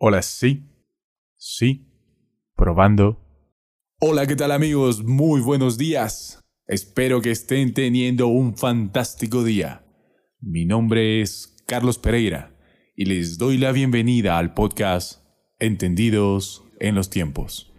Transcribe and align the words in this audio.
Hola, 0.00 0.22
sí. 0.22 0.62
Sí. 1.34 1.88
Probando. 2.54 3.20
Hola, 3.98 4.28
¿qué 4.28 4.36
tal 4.36 4.52
amigos? 4.52 5.02
Muy 5.02 5.40
buenos 5.40 5.76
días. 5.76 6.38
Espero 6.68 7.20
que 7.20 7.32
estén 7.32 7.74
teniendo 7.74 8.28
un 8.28 8.56
fantástico 8.56 9.42
día. 9.42 9.84
Mi 10.40 10.66
nombre 10.66 11.20
es 11.20 11.56
Carlos 11.66 11.98
Pereira 11.98 12.56
y 12.94 13.06
les 13.06 13.38
doy 13.38 13.58
la 13.58 13.72
bienvenida 13.72 14.38
al 14.38 14.54
podcast 14.54 15.20
Entendidos 15.58 16.62
en 16.78 16.94
los 16.94 17.10
tiempos. 17.10 17.72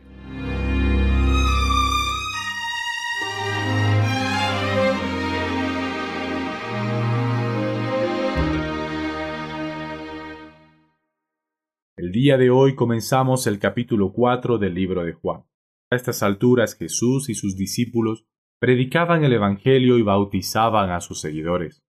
El 12.10 12.14
día 12.14 12.40
de 12.40 12.50
hoy 12.50 12.74
comenzamos 12.74 13.46
el 13.46 13.60
capítulo 13.60 14.12
4 14.14 14.58
del 14.58 14.74
libro 14.74 15.04
de 15.04 15.14
Juan. 15.14 15.44
A 15.92 15.96
estas 15.96 16.24
alturas 16.24 16.74
Jesús 16.74 17.30
y 17.30 17.36
sus 17.36 17.56
discípulos 17.56 18.26
predicaban 18.58 19.24
el 19.24 19.32
Evangelio 19.32 19.96
y 20.00 20.02
bautizaban 20.02 20.90
a 20.90 21.02
sus 21.02 21.22
seguidores. 21.22 21.84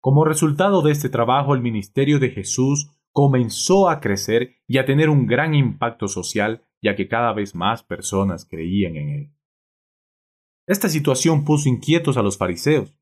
Como 0.00 0.24
resultado 0.24 0.82
de 0.82 0.92
este 0.92 1.08
trabajo, 1.08 1.56
el 1.56 1.62
ministerio 1.62 2.20
de 2.20 2.30
Jesús 2.30 2.92
comenzó 3.10 3.88
a 3.88 3.98
crecer 3.98 4.54
y 4.68 4.78
a 4.78 4.84
tener 4.84 5.10
un 5.10 5.26
gran 5.26 5.52
impacto 5.52 6.06
social, 6.06 6.64
ya 6.80 6.94
que 6.94 7.08
cada 7.08 7.32
vez 7.32 7.56
más 7.56 7.82
personas 7.82 8.46
creían 8.48 8.94
en 8.94 9.08
él. 9.08 9.32
Esta 10.68 10.88
situación 10.88 11.44
puso 11.44 11.68
inquietos 11.68 12.18
a 12.18 12.22
los 12.22 12.38
fariseos, 12.38 12.94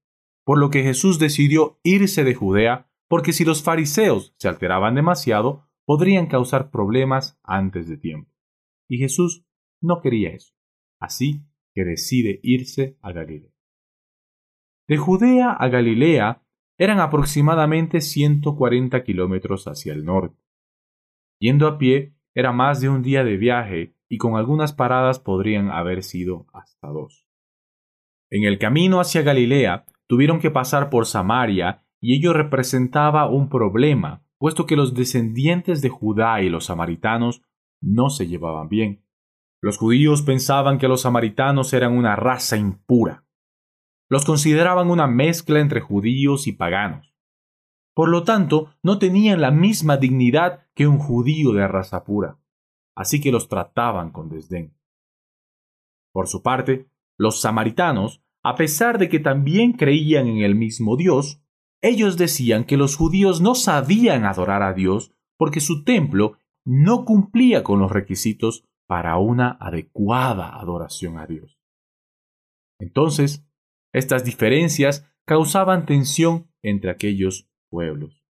por 0.46 0.56
lo 0.56 0.70
que 0.70 0.82
Jesús 0.82 1.18
decidió 1.18 1.78
irse 1.82 2.24
de 2.24 2.34
Judea, 2.34 2.90
porque 3.06 3.34
si 3.34 3.44
los 3.44 3.62
fariseos 3.62 4.34
se 4.38 4.48
alteraban 4.48 4.94
demasiado, 4.94 5.65
podrían 5.86 6.26
causar 6.26 6.70
problemas 6.70 7.38
antes 7.42 7.88
de 7.88 7.96
tiempo. 7.96 8.30
Y 8.88 8.98
Jesús 8.98 9.46
no 9.80 10.00
quería 10.02 10.30
eso, 10.30 10.52
así 11.00 11.46
que 11.72 11.84
decide 11.84 12.40
irse 12.42 12.98
a 13.00 13.12
Galilea. 13.12 13.52
De 14.88 14.96
Judea 14.98 15.52
a 15.52 15.68
Galilea 15.68 16.42
eran 16.78 17.00
aproximadamente 17.00 18.00
140 18.00 19.02
kilómetros 19.04 19.66
hacia 19.66 19.94
el 19.94 20.04
norte. 20.04 20.42
Yendo 21.38 21.66
a 21.66 21.78
pie 21.78 22.14
era 22.34 22.52
más 22.52 22.80
de 22.80 22.88
un 22.88 23.02
día 23.02 23.24
de 23.24 23.36
viaje 23.36 23.94
y 24.08 24.18
con 24.18 24.36
algunas 24.36 24.72
paradas 24.72 25.18
podrían 25.18 25.70
haber 25.70 26.02
sido 26.02 26.46
hasta 26.52 26.88
dos. 26.88 27.26
En 28.30 28.44
el 28.44 28.58
camino 28.58 29.00
hacia 29.00 29.22
Galilea 29.22 29.86
tuvieron 30.06 30.40
que 30.40 30.50
pasar 30.50 30.90
por 30.90 31.06
Samaria 31.06 31.84
y 32.00 32.16
ello 32.16 32.32
representaba 32.32 33.28
un 33.28 33.48
problema 33.48 34.25
puesto 34.38 34.66
que 34.66 34.76
los 34.76 34.94
descendientes 34.94 35.82
de 35.82 35.88
Judá 35.88 36.42
y 36.42 36.48
los 36.48 36.66
samaritanos 36.66 37.42
no 37.80 38.10
se 38.10 38.26
llevaban 38.26 38.68
bien. 38.68 39.04
Los 39.62 39.78
judíos 39.78 40.22
pensaban 40.22 40.78
que 40.78 40.88
los 40.88 41.02
samaritanos 41.02 41.72
eran 41.72 41.96
una 41.96 42.16
raza 42.16 42.56
impura. 42.56 43.24
Los 44.08 44.24
consideraban 44.24 44.90
una 44.90 45.06
mezcla 45.06 45.60
entre 45.60 45.80
judíos 45.80 46.46
y 46.46 46.52
paganos. 46.52 47.14
Por 47.94 48.10
lo 48.10 48.24
tanto, 48.24 48.74
no 48.82 48.98
tenían 48.98 49.40
la 49.40 49.50
misma 49.50 49.96
dignidad 49.96 50.66
que 50.74 50.86
un 50.86 50.98
judío 50.98 51.52
de 51.52 51.66
raza 51.66 52.04
pura, 52.04 52.38
así 52.94 53.20
que 53.20 53.32
los 53.32 53.48
trataban 53.48 54.10
con 54.10 54.28
desdén. 54.28 54.76
Por 56.12 56.28
su 56.28 56.42
parte, 56.42 56.90
los 57.16 57.40
samaritanos, 57.40 58.22
a 58.42 58.54
pesar 58.54 58.98
de 58.98 59.08
que 59.08 59.18
también 59.18 59.72
creían 59.72 60.28
en 60.28 60.38
el 60.38 60.54
mismo 60.54 60.96
Dios, 60.96 61.42
ellos 61.82 62.16
decían 62.16 62.64
que 62.64 62.76
los 62.76 62.96
judíos 62.96 63.40
no 63.40 63.54
sabían 63.54 64.24
adorar 64.24 64.62
a 64.62 64.72
Dios 64.72 65.12
porque 65.36 65.60
su 65.60 65.84
templo 65.84 66.38
no 66.64 67.04
cumplía 67.04 67.62
con 67.62 67.78
los 67.78 67.92
requisitos 67.92 68.64
para 68.86 69.18
una 69.18 69.56
adecuada 69.60 70.58
adoración 70.58 71.18
a 71.18 71.26
Dios. 71.26 71.58
Entonces, 72.78 73.46
estas 73.92 74.24
diferencias 74.24 75.06
causaban 75.24 75.86
tensión 75.86 76.50
entre 76.62 76.90
aquellos 76.90 77.48
pueblos. 77.70 78.22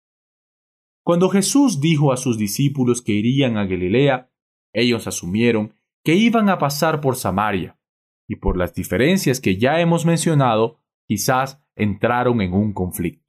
Cuando 1.04 1.30
Jesús 1.30 1.80
dijo 1.82 2.12
a 2.12 2.18
sus 2.18 2.38
discípulos 2.38 3.02
que 3.02 3.14
irían 3.14 3.58
a 3.58 3.66
Galilea, 3.66 4.32
ellos 4.74 5.08
asumieron 5.08 5.74
que 6.04 6.16
iban 6.16 6.50
a 6.50 6.58
pasar 6.58 7.02
por 7.02 7.16
Samaria, 7.16 7.80
y 8.28 8.38
por 8.38 8.58
las 8.58 8.74
diferencias 8.74 9.40
que 9.40 9.58
ya 9.58 9.80
hemos 9.80 10.06
mencionado, 10.06 10.80
quizás 11.08 11.62
entraron 11.76 12.42
en 12.42 12.54
un 12.54 12.74
conflicto. 12.74 13.25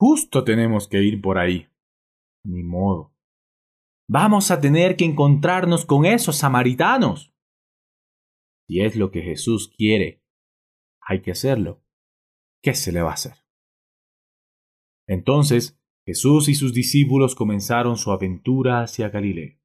Justo 0.00 0.44
tenemos 0.44 0.88
que 0.88 1.02
ir 1.02 1.20
por 1.20 1.36
ahí. 1.36 1.68
Ni 2.42 2.62
modo. 2.62 3.14
Vamos 4.08 4.50
a 4.50 4.58
tener 4.58 4.96
que 4.96 5.04
encontrarnos 5.04 5.84
con 5.84 6.06
esos 6.06 6.36
samaritanos. 6.36 7.34
Si 8.66 8.80
es 8.80 8.96
lo 8.96 9.10
que 9.10 9.20
Jesús 9.20 9.68
quiere, 9.76 10.24
hay 11.02 11.20
que 11.20 11.32
hacerlo. 11.32 11.84
¿Qué 12.62 12.74
se 12.74 12.92
le 12.92 13.02
va 13.02 13.10
a 13.10 13.14
hacer? 13.14 13.34
Entonces 15.06 15.78
Jesús 16.06 16.48
y 16.48 16.54
sus 16.54 16.72
discípulos 16.72 17.34
comenzaron 17.34 17.98
su 17.98 18.10
aventura 18.10 18.82
hacia 18.82 19.10
Galilea. 19.10 19.60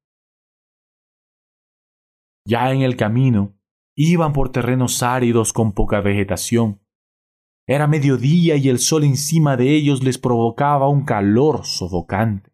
Ya 2.46 2.72
en 2.74 2.82
el 2.82 2.96
camino, 2.96 3.58
iban 3.96 4.34
por 4.34 4.52
terrenos 4.52 5.02
áridos 5.02 5.54
con 5.54 5.72
poca 5.72 6.02
vegetación, 6.02 6.85
era 7.66 7.88
mediodía 7.88 8.56
y 8.56 8.68
el 8.68 8.78
sol 8.78 9.04
encima 9.04 9.56
de 9.56 9.74
ellos 9.74 10.02
les 10.02 10.18
provocaba 10.18 10.88
un 10.88 11.04
calor 11.04 11.64
sofocante. 11.64 12.52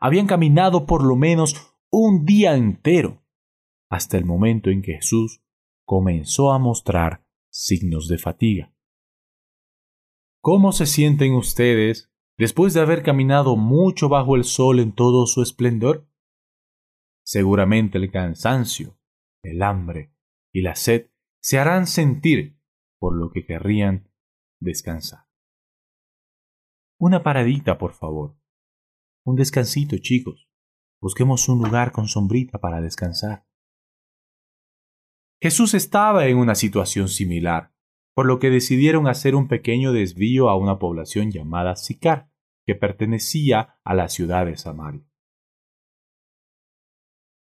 Habían 0.00 0.26
caminado 0.26 0.86
por 0.86 1.04
lo 1.04 1.16
menos 1.16 1.74
un 1.90 2.24
día 2.24 2.54
entero, 2.54 3.24
hasta 3.90 4.16
el 4.16 4.24
momento 4.24 4.70
en 4.70 4.82
que 4.82 4.94
Jesús 4.94 5.42
comenzó 5.84 6.52
a 6.52 6.58
mostrar 6.58 7.26
signos 7.50 8.08
de 8.08 8.18
fatiga. 8.18 8.74
¿Cómo 10.40 10.72
se 10.72 10.86
sienten 10.86 11.34
ustedes 11.34 12.12
después 12.36 12.74
de 12.74 12.80
haber 12.80 13.02
caminado 13.02 13.56
mucho 13.56 14.08
bajo 14.08 14.36
el 14.36 14.44
sol 14.44 14.78
en 14.78 14.92
todo 14.92 15.26
su 15.26 15.42
esplendor? 15.42 16.08
Seguramente 17.24 17.98
el 17.98 18.10
cansancio, 18.10 18.98
el 19.42 19.62
hambre 19.62 20.12
y 20.52 20.60
la 20.60 20.76
sed 20.76 21.10
se 21.40 21.58
harán 21.58 21.86
sentir 21.86 22.53
por 23.04 23.18
lo 23.18 23.30
que 23.30 23.44
querrían 23.44 24.10
descansar. 24.62 25.26
Una 26.98 27.22
paradita, 27.22 27.76
por 27.76 27.92
favor. 27.92 28.38
Un 29.26 29.36
descansito, 29.36 29.98
chicos. 29.98 30.48
Busquemos 31.02 31.46
un 31.50 31.58
lugar 31.58 31.92
con 31.92 32.08
sombrita 32.08 32.60
para 32.60 32.80
descansar. 32.80 33.46
Jesús 35.38 35.74
estaba 35.74 36.28
en 36.28 36.38
una 36.38 36.54
situación 36.54 37.08
similar, 37.08 37.74
por 38.14 38.24
lo 38.24 38.38
que 38.38 38.48
decidieron 38.48 39.06
hacer 39.06 39.34
un 39.34 39.48
pequeño 39.48 39.92
desvío 39.92 40.48
a 40.48 40.56
una 40.56 40.78
población 40.78 41.30
llamada 41.30 41.76
Sicar, 41.76 42.30
que 42.64 42.74
pertenecía 42.74 43.78
a 43.84 43.92
la 43.92 44.08
ciudad 44.08 44.46
de 44.46 44.56
Samaria. 44.56 45.06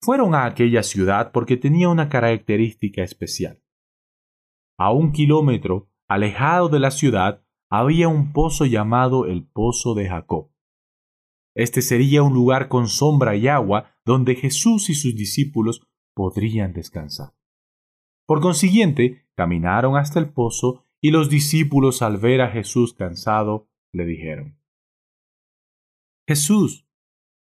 Fueron 0.02 0.34
a 0.34 0.46
aquella 0.46 0.82
ciudad 0.82 1.32
porque 1.32 1.58
tenía 1.58 1.90
una 1.90 2.10
característica 2.10 3.04
especial. 3.04 3.63
A 4.78 4.92
un 4.92 5.12
kilómetro, 5.12 5.90
alejado 6.08 6.70
de 6.70 6.80
la 6.80 6.92
ciudad, 6.92 7.46
había 7.70 8.08
un 8.08 8.34
pozo 8.34 8.66
llamado 8.66 9.26
el 9.26 9.46
Pozo 9.46 9.94
de 9.94 10.08
Jacob. 10.08 10.52
Este 11.56 11.82
sería 11.82 12.24
un 12.24 12.34
lugar 12.34 12.68
con 12.68 12.88
sombra 12.88 13.36
y 13.36 13.48
agua 13.48 13.96
donde 14.06 14.36
Jesús 14.36 14.90
y 14.90 14.96
sus 14.96 15.16
discípulos 15.16 15.82
podrían 16.16 16.74
descansar. 16.74 17.34
Por 18.26 18.42
consiguiente, 18.42 19.28
caminaron 19.36 19.98
hasta 19.98 20.20
el 20.20 20.32
pozo 20.32 20.86
y 21.02 21.12
los 21.12 21.30
discípulos 21.30 22.02
al 22.02 22.18
ver 22.18 22.42
a 22.42 22.50
Jesús 22.50 22.94
cansado 22.94 23.70
le 23.92 24.06
dijeron, 24.06 24.60
Jesús, 26.28 26.88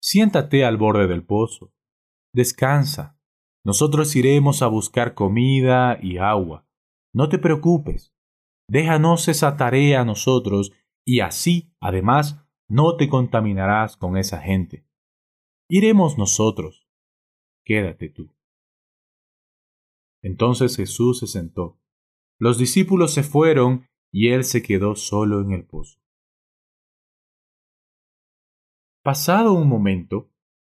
siéntate 0.01 0.65
al 0.65 0.77
borde 0.77 1.07
del 1.07 1.23
pozo, 1.23 1.71
descansa, 2.33 3.19
nosotros 3.63 4.15
iremos 4.15 4.61
a 4.61 4.67
buscar 4.67 5.13
comida 5.13 5.99
y 6.01 6.17
agua. 6.17 6.67
No 7.13 7.29
te 7.29 7.37
preocupes, 7.37 8.15
déjanos 8.67 9.27
esa 9.27 9.55
tarea 9.55 10.01
a 10.01 10.05
nosotros 10.05 10.71
y 11.05 11.19
así, 11.19 11.75
además, 11.79 12.43
no 12.67 12.97
te 12.97 13.07
contaminarás 13.07 13.97
con 13.97 14.17
esa 14.17 14.39
gente. 14.39 14.87
Iremos 15.69 16.17
nosotros. 16.17 16.87
Quédate 17.65 18.09
tú. 18.09 18.35
Entonces 20.23 20.75
Jesús 20.75 21.19
se 21.19 21.27
sentó. 21.27 21.79
Los 22.39 22.57
discípulos 22.57 23.13
se 23.13 23.23
fueron 23.23 23.87
y 24.11 24.29
él 24.29 24.43
se 24.43 24.63
quedó 24.63 24.95
solo 24.95 25.41
en 25.41 25.51
el 25.51 25.65
pozo. 25.65 25.99
Pasado 29.03 29.53
un 29.53 29.67
momento, 29.67 30.31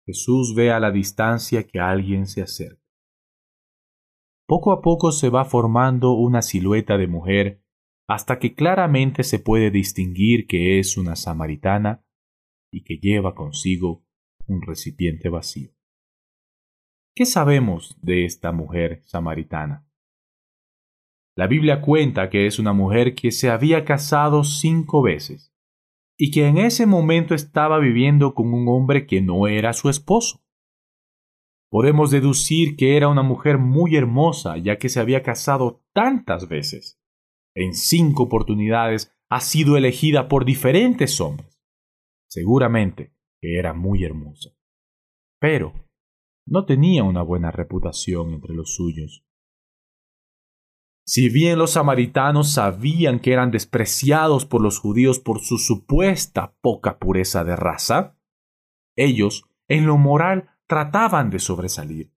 Jesús 0.06 0.56
ve 0.56 0.72
a 0.72 0.80
la 0.80 0.92
distancia 0.92 1.68
que 1.68 1.80
alguien 1.80 2.26
se 2.26 2.42
acerca. 2.42 2.83
Poco 4.56 4.72
a 4.72 4.84
poco 4.84 5.12
se 5.12 5.32
va 5.32 5.46
formando 5.46 6.12
una 6.12 6.44
silueta 6.44 6.96
de 7.00 7.08
mujer 7.08 7.64
hasta 8.08 8.38
que 8.38 8.54
claramente 8.54 9.24
se 9.24 9.40
puede 9.40 9.72
distinguir 9.72 10.46
que 10.46 10.78
es 10.78 10.96
una 10.96 11.16
samaritana 11.16 12.06
y 12.72 12.84
que 12.84 13.00
lleva 13.00 13.34
consigo 13.34 14.06
un 14.46 14.62
recipiente 14.62 15.30
vacío. 15.30 15.72
¿Qué 17.16 17.26
sabemos 17.26 17.98
de 18.04 18.26
esta 18.26 18.52
mujer 18.52 19.02
samaritana? 19.06 19.90
La 21.36 21.48
Biblia 21.48 21.82
cuenta 21.82 22.30
que 22.30 22.46
es 22.46 22.60
una 22.60 22.74
mujer 22.74 23.16
que 23.16 23.32
se 23.32 23.50
había 23.50 23.84
casado 23.86 24.44
cinco 24.44 25.02
veces 25.02 25.52
y 26.16 26.30
que 26.30 26.48
en 26.48 26.60
ese 26.60 26.86
momento 26.86 27.34
estaba 27.34 27.80
viviendo 27.80 28.36
con 28.36 28.54
un 28.54 28.68
hombre 28.68 29.08
que 29.08 29.20
no 29.20 29.48
era 29.48 29.74
su 29.74 29.90
esposo. 29.90 30.43
Podemos 31.74 32.12
deducir 32.12 32.76
que 32.76 32.98
era 32.98 33.08
una 33.08 33.24
mujer 33.24 33.58
muy 33.58 33.96
hermosa 33.96 34.60
ya 34.60 34.78
que 34.78 34.90
se 34.90 35.00
había 35.00 35.24
casado 35.24 35.84
tantas 35.92 36.48
veces. 36.48 37.02
En 37.56 37.74
cinco 37.74 38.22
oportunidades 38.22 39.12
ha 39.28 39.42
sido 39.42 39.76
elegida 39.76 40.28
por 40.28 40.46
diferentes 40.46 41.20
hombres. 41.20 41.60
Seguramente 42.30 43.16
que 43.42 43.58
era 43.58 43.74
muy 43.74 44.04
hermosa. 44.04 44.52
Pero 45.40 45.74
no 46.46 46.68
tenía 46.68 47.04
una 47.04 47.24
buena 47.24 47.50
reputación 47.50 48.36
entre 48.36 48.54
los 48.54 48.76
suyos. 48.76 49.26
Si 51.08 51.28
bien 51.30 51.58
los 51.58 51.72
samaritanos 51.72 52.54
sabían 52.54 53.20
que 53.20 53.34
eran 53.34 53.50
despreciados 53.50 54.46
por 54.46 54.62
los 54.62 54.78
judíos 54.78 55.18
por 55.18 55.40
su 55.40 55.58
supuesta 55.58 56.56
poca 56.62 57.00
pureza 57.00 57.44
de 57.44 57.56
raza, 57.56 58.16
ellos, 58.96 59.50
en 59.68 59.88
lo 59.88 59.98
moral, 59.98 60.53
trataban 60.74 61.30
de 61.30 61.38
sobresalir. 61.38 62.12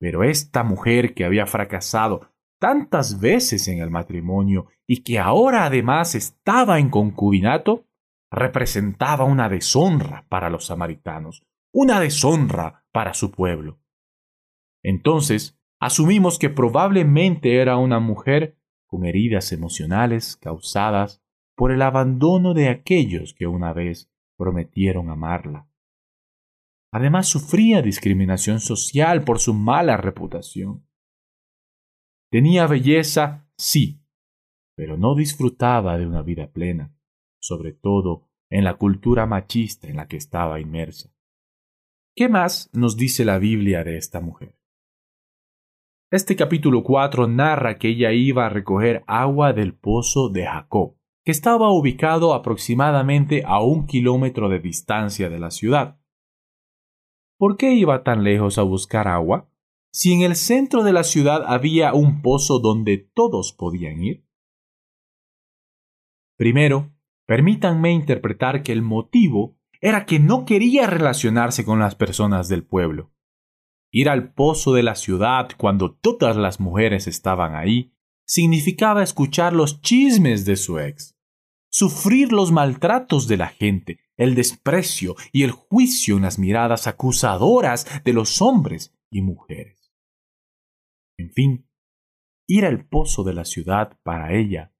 Pero 0.00 0.24
esta 0.24 0.64
mujer 0.64 1.12
que 1.12 1.26
había 1.26 1.44
fracasado 1.44 2.30
tantas 2.58 3.20
veces 3.20 3.68
en 3.68 3.78
el 3.78 3.90
matrimonio 3.90 4.68
y 4.86 5.02
que 5.02 5.18
ahora 5.18 5.66
además 5.66 6.14
estaba 6.14 6.78
en 6.78 6.88
concubinato, 6.88 7.84
representaba 8.30 9.26
una 9.26 9.50
deshonra 9.50 10.24
para 10.30 10.48
los 10.48 10.64
samaritanos, 10.64 11.42
una 11.74 12.00
deshonra 12.00 12.86
para 12.90 13.12
su 13.12 13.30
pueblo. 13.30 13.78
Entonces, 14.82 15.58
asumimos 15.78 16.38
que 16.38 16.48
probablemente 16.48 17.60
era 17.60 17.76
una 17.76 18.00
mujer 18.00 18.56
con 18.86 19.04
heridas 19.04 19.52
emocionales 19.52 20.38
causadas 20.38 21.22
por 21.54 21.70
el 21.70 21.82
abandono 21.82 22.54
de 22.54 22.70
aquellos 22.70 23.34
que 23.34 23.46
una 23.46 23.74
vez 23.74 24.10
prometieron 24.38 25.10
amarla. 25.10 25.68
Además 26.94 27.26
sufría 27.26 27.82
discriminación 27.82 28.60
social 28.60 29.24
por 29.24 29.40
su 29.40 29.52
mala 29.52 29.96
reputación. 29.96 30.86
Tenía 32.30 32.68
belleza, 32.68 33.50
sí, 33.58 34.00
pero 34.76 34.96
no 34.96 35.16
disfrutaba 35.16 35.98
de 35.98 36.06
una 36.06 36.22
vida 36.22 36.52
plena, 36.52 36.96
sobre 37.40 37.72
todo 37.72 38.28
en 38.48 38.62
la 38.62 38.74
cultura 38.74 39.26
machista 39.26 39.88
en 39.88 39.96
la 39.96 40.06
que 40.06 40.16
estaba 40.16 40.60
inmersa. 40.60 41.12
¿Qué 42.14 42.28
más 42.28 42.70
nos 42.72 42.96
dice 42.96 43.24
la 43.24 43.40
Biblia 43.40 43.82
de 43.82 43.96
esta 43.96 44.20
mujer? 44.20 44.56
Este 46.12 46.36
capítulo 46.36 46.84
4 46.84 47.26
narra 47.26 47.76
que 47.76 47.88
ella 47.88 48.12
iba 48.12 48.46
a 48.46 48.50
recoger 48.50 49.02
agua 49.08 49.52
del 49.52 49.74
pozo 49.74 50.28
de 50.28 50.46
Jacob, 50.46 50.96
que 51.24 51.32
estaba 51.32 51.72
ubicado 51.72 52.34
aproximadamente 52.34 53.42
a 53.44 53.60
un 53.64 53.88
kilómetro 53.88 54.48
de 54.48 54.60
distancia 54.60 55.28
de 55.28 55.40
la 55.40 55.50
ciudad. 55.50 55.98
¿Por 57.36 57.56
qué 57.56 57.74
iba 57.74 58.04
tan 58.04 58.22
lejos 58.22 58.58
a 58.58 58.62
buscar 58.62 59.08
agua? 59.08 59.50
Si 59.92 60.12
en 60.12 60.22
el 60.22 60.36
centro 60.36 60.82
de 60.82 60.92
la 60.92 61.04
ciudad 61.04 61.44
había 61.46 61.94
un 61.94 62.22
pozo 62.22 62.58
donde 62.58 62.98
todos 62.98 63.52
podían 63.52 64.02
ir. 64.02 64.26
Primero, 66.36 66.92
permítanme 67.26 67.92
interpretar 67.92 68.62
que 68.62 68.72
el 68.72 68.82
motivo 68.82 69.56
era 69.80 70.06
que 70.06 70.18
no 70.18 70.44
quería 70.44 70.86
relacionarse 70.86 71.64
con 71.64 71.78
las 71.78 71.94
personas 71.94 72.48
del 72.48 72.64
pueblo. 72.64 73.12
Ir 73.90 74.08
al 74.08 74.32
pozo 74.32 74.72
de 74.72 74.82
la 74.82 74.94
ciudad 74.94 75.50
cuando 75.56 75.94
todas 75.94 76.36
las 76.36 76.58
mujeres 76.58 77.06
estaban 77.06 77.54
ahí 77.54 77.92
significaba 78.26 79.02
escuchar 79.02 79.52
los 79.52 79.80
chismes 79.80 80.44
de 80.44 80.56
su 80.56 80.78
ex, 80.78 81.16
sufrir 81.68 82.32
los 82.32 82.50
maltratos 82.50 83.28
de 83.28 83.36
la 83.36 83.48
gente, 83.48 84.00
el 84.16 84.34
desprecio 84.34 85.14
y 85.32 85.42
el 85.42 85.50
juicio 85.50 86.16
en 86.16 86.22
las 86.22 86.38
miradas 86.38 86.86
acusadoras 86.86 88.02
de 88.04 88.12
los 88.12 88.40
hombres 88.40 88.96
y 89.10 89.22
mujeres. 89.22 89.92
En 91.18 91.30
fin, 91.32 91.68
ir 92.48 92.64
al 92.64 92.86
pozo 92.86 93.24
de 93.24 93.34
la 93.34 93.44
ciudad 93.44 93.98
para 94.02 94.34
ella 94.34 94.74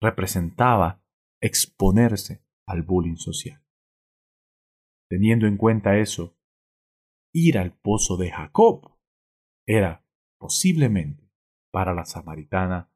representaba 0.00 1.02
exponerse 1.40 2.44
al 2.66 2.82
bullying 2.82 3.16
social. 3.16 3.62
Teniendo 5.08 5.46
en 5.46 5.56
cuenta 5.56 5.98
eso, 5.98 6.36
ir 7.34 7.58
al 7.58 7.72
pozo 7.72 8.16
de 8.16 8.30
Jacob 8.30 8.96
era 9.66 10.06
posiblemente 10.38 11.30
para 11.72 11.94
la 11.94 12.04
samaritana 12.04 12.90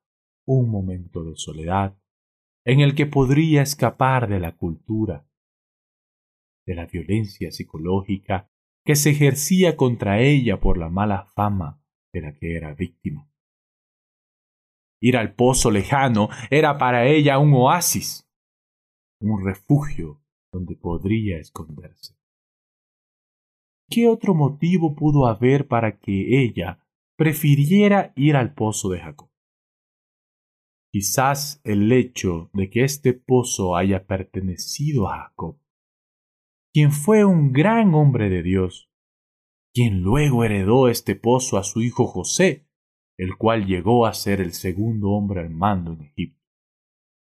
un 0.47 0.71
momento 0.71 1.25
de 1.25 1.37
soledad 1.37 1.99
en 2.65 2.81
el 2.81 2.95
que 2.95 3.07
podría 3.07 3.63
escapar 3.63 4.29
de 4.29 4.41
la 4.41 4.57
cultura, 4.57 5.29
de 6.67 6.75
la 6.75 6.87
violencia 6.87 7.51
psicológica 7.51 8.51
que 8.85 8.97
se 8.97 9.11
ejercía 9.11 9.77
contra 9.77 10.21
ella 10.21 10.61
por 10.61 10.79
la 10.79 10.89
mala 10.89 11.27
fama 11.35 11.83
de 12.13 12.21
la 12.21 12.35
que 12.35 12.57
era 12.57 12.75
víctima. 12.75 13.29
Ir 15.01 15.17
al 15.17 15.35
pozo 15.35 15.71
lejano 15.71 16.29
era 16.51 16.79
para 16.79 17.07
ella 17.07 17.39
un 17.39 17.53
oasis, 17.55 18.29
un 19.21 19.45
refugio 19.45 20.23
donde 20.53 20.77
podría 20.77 21.39
esconderse. 21.39 22.17
¿Qué 23.91 24.09
otro 24.09 24.35
motivo 24.35 24.95
pudo 24.95 25.27
haber 25.27 25.69
para 25.69 25.99
que 25.99 26.43
ella 26.43 26.87
prefiriera 27.17 28.13
ir 28.17 28.37
al 28.37 28.55
pozo 28.55 28.89
de 28.91 29.01
Jacob? 29.01 29.31
Quizás 30.91 31.61
el 31.65 31.91
hecho 31.93 32.51
de 32.53 32.71
que 32.71 32.85
este 32.85 33.13
pozo 33.13 33.77
haya 33.77 34.07
pertenecido 34.07 35.09
a 35.09 35.19
Jacob, 35.19 35.59
quien 36.75 36.91
fue 36.91 37.25
un 37.25 37.53
gran 37.53 37.95
hombre 37.95 38.29
de 38.29 38.43
Dios, 38.43 38.91
quien 39.73 40.03
luego 40.03 40.43
heredó 40.43 40.89
este 40.89 41.15
pozo 41.15 41.57
a 41.57 41.63
su 41.63 41.83
hijo 41.83 42.09
José, 42.09 42.67
el 43.17 43.37
cual 43.37 43.67
llegó 43.67 44.07
a 44.07 44.13
ser 44.13 44.41
el 44.41 44.53
segundo 44.53 45.11
hombre 45.11 45.41
al 45.41 45.51
mando 45.51 45.93
en 45.93 46.01
Egipto, 46.01 46.43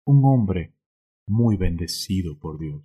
un 0.07 0.25
hombre 0.25 0.73
muy 1.27 1.55
bendecido 1.55 2.39
por 2.39 2.57
Dios. 2.57 2.83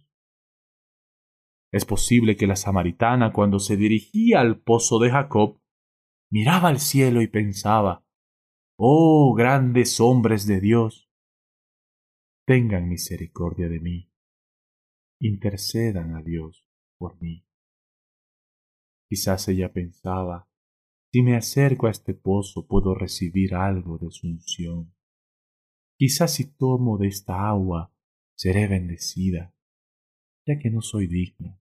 Es 1.72 1.86
posible 1.86 2.36
que 2.36 2.46
la 2.46 2.56
samaritana, 2.56 3.32
cuando 3.32 3.60
se 3.60 3.78
dirigía 3.78 4.40
al 4.40 4.60
pozo 4.60 4.98
de 4.98 5.10
Jacob, 5.10 5.58
miraba 6.30 6.68
al 6.68 6.80
cielo 6.80 7.22
y 7.22 7.28
pensaba, 7.28 8.04
Oh 8.78 9.34
grandes 9.34 10.00
hombres 10.00 10.46
de 10.46 10.60
Dios, 10.60 11.10
tengan 12.46 12.90
misericordia 12.90 13.68
de 13.68 13.80
mí, 13.80 14.12
intercedan 15.20 16.14
a 16.14 16.22
Dios 16.22 16.64
por 16.98 17.20
mí. 17.20 17.46
Quizás 19.08 19.48
ella 19.48 19.72
pensaba, 19.72 20.48
si 21.12 21.22
me 21.22 21.37
acerco 21.37 21.87
a 21.87 21.90
este 21.90 22.14
pozo 22.14 22.66
puedo 22.66 22.94
recibir 22.94 23.54
algo 23.54 23.98
de 23.98 24.10
su 24.10 24.26
unción. 24.26 24.94
Quizás 25.98 26.34
si 26.34 26.52
tomo 26.56 26.98
de 26.98 27.08
esta 27.08 27.48
agua 27.48 27.92
seré 28.37 28.68
bendecida 28.68 29.54
ya 30.48 30.58
que 30.58 30.70
no 30.70 30.80
soy 30.80 31.06
digno. 31.06 31.60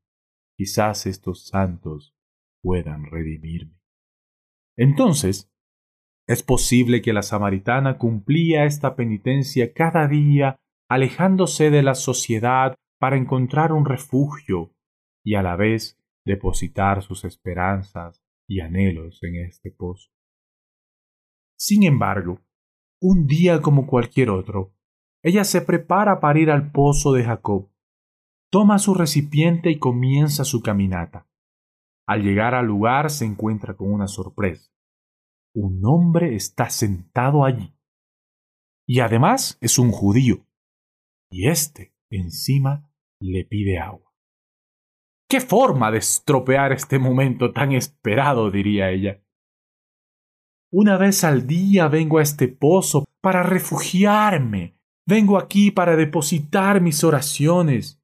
Quizás 0.57 1.05
estos 1.05 1.47
santos 1.47 2.15
puedan 2.63 3.05
redimirme. 3.05 3.77
Entonces, 4.77 5.51
es 6.25 6.41
posible 6.41 7.01
que 7.01 7.13
la 7.13 7.21
samaritana 7.21 7.97
cumplía 7.97 8.65
esta 8.65 8.95
penitencia 8.95 9.73
cada 9.73 10.07
día, 10.07 10.55
alejándose 10.89 11.69
de 11.69 11.83
la 11.83 11.95
sociedad 11.95 12.75
para 12.99 13.17
encontrar 13.17 13.71
un 13.71 13.85
refugio 13.85 14.73
y 15.23 15.35
a 15.35 15.43
la 15.43 15.55
vez 15.55 15.99
depositar 16.25 17.01
sus 17.03 17.25
esperanzas 17.25 18.23
y 18.47 18.61
anhelos 18.61 19.19
en 19.23 19.45
este 19.45 19.71
pozo. 19.71 20.09
Sin 21.57 21.83
embargo, 21.83 22.41
un 23.01 23.27
día 23.27 23.61
como 23.61 23.87
cualquier 23.87 24.29
otro, 24.29 24.73
ella 25.23 25.43
se 25.43 25.61
prepara 25.61 26.19
para 26.19 26.39
ir 26.39 26.51
al 26.51 26.71
pozo 26.71 27.13
de 27.13 27.23
Jacob 27.23 27.69
toma 28.49 28.79
su 28.79 28.93
recipiente 28.93 29.69
y 29.69 29.79
comienza 29.79 30.43
su 30.43 30.61
caminata. 30.61 31.27
Al 32.07 32.23
llegar 32.23 32.55
al 32.55 32.65
lugar 32.65 33.09
se 33.09 33.25
encuentra 33.25 33.75
con 33.75 33.91
una 33.91 34.07
sorpresa. 34.07 34.71
Un 35.53 35.81
hombre 35.85 36.35
está 36.35 36.69
sentado 36.69 37.43
allí. 37.43 37.73
Y 38.87 39.01
además 39.01 39.57
es 39.59 39.77
un 39.77 39.91
judío. 39.91 40.45
Y 41.29 41.49
éste, 41.49 41.93
encima, 42.09 42.86
le 43.19 43.45
pide 43.45 43.79
agua. 43.79 44.13
¡Qué 45.29 45.41
forma 45.41 45.91
de 45.91 45.97
estropear 45.97 46.71
este 46.71 46.99
momento 46.99 47.51
tan 47.51 47.73
esperado! 47.73 48.49
diría 48.49 48.91
ella. 48.91 49.21
Una 50.71 50.97
vez 50.97 51.23
al 51.23 51.47
día 51.47 51.87
vengo 51.87 52.19
a 52.19 52.23
este 52.23 52.47
pozo 52.47 53.05
para 53.21 53.43
refugiarme. 53.43 54.77
Vengo 55.05 55.37
aquí 55.37 55.71
para 55.71 55.95
depositar 55.95 56.81
mis 56.81 57.03
oraciones 57.03 58.01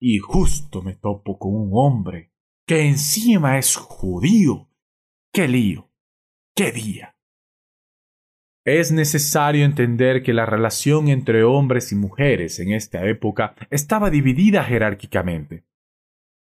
y 0.00 0.18
justo 0.18 0.82
me 0.82 0.94
topo 0.94 1.38
con 1.38 1.54
un 1.54 1.70
hombre 1.72 2.32
que 2.66 2.86
encima 2.86 3.58
es 3.58 3.76
judío. 3.76 4.68
¡Qué 5.32 5.46
lío! 5.46 5.90
¡Qué 6.56 6.72
día! 6.72 7.16
Es 8.64 8.92
necesario 8.92 9.64
entender 9.64 10.22
que 10.22 10.34
la 10.34 10.44
relación 10.44 11.08
entre 11.08 11.44
hombres 11.44 11.92
y 11.92 11.94
mujeres 11.94 12.58
en 12.60 12.72
esta 12.72 13.06
época 13.06 13.54
estaba 13.70 14.10
dividida 14.10 14.64
jerárquicamente. 14.64 15.64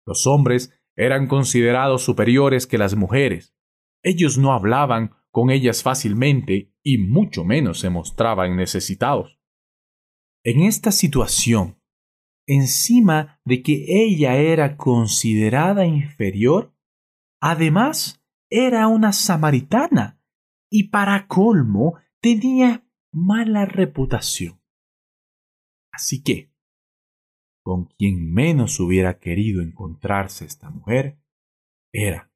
Los 0.07 0.27
hombres 0.27 0.79
eran 0.95 1.27
considerados 1.27 2.03
superiores 2.03 2.67
que 2.67 2.77
las 2.77 2.95
mujeres. 2.95 3.55
Ellos 4.03 4.37
no 4.37 4.53
hablaban 4.53 5.13
con 5.31 5.51
ellas 5.51 5.83
fácilmente 5.83 6.75
y 6.83 6.99
mucho 6.99 7.45
menos 7.45 7.81
se 7.81 7.89
mostraban 7.89 8.57
necesitados. 8.57 9.41
En 10.45 10.65
esta 10.65 10.93
situación, 10.93 11.81
encima 12.47 13.41
de 13.47 13.63
que 13.63 13.87
ella 13.89 14.37
era 14.37 14.77
considerada 14.77 15.87
inferior, 15.87 16.75
además 17.41 18.23
era 18.51 18.89
una 18.89 19.13
samaritana 19.13 20.21
y 20.71 20.89
para 20.89 21.27
colmo 21.27 22.02
tenía 22.23 22.87
mala 23.13 23.67
reputación. 23.67 24.63
Así 25.93 26.23
que, 26.23 26.53
con 27.65 27.87
quien 27.87 28.33
menos 28.33 28.79
hubiera 28.81 29.19
querido 29.19 29.61
encontrarse 29.61 30.45
esta 30.45 30.71
mujer, 30.71 31.19
era 31.93 32.33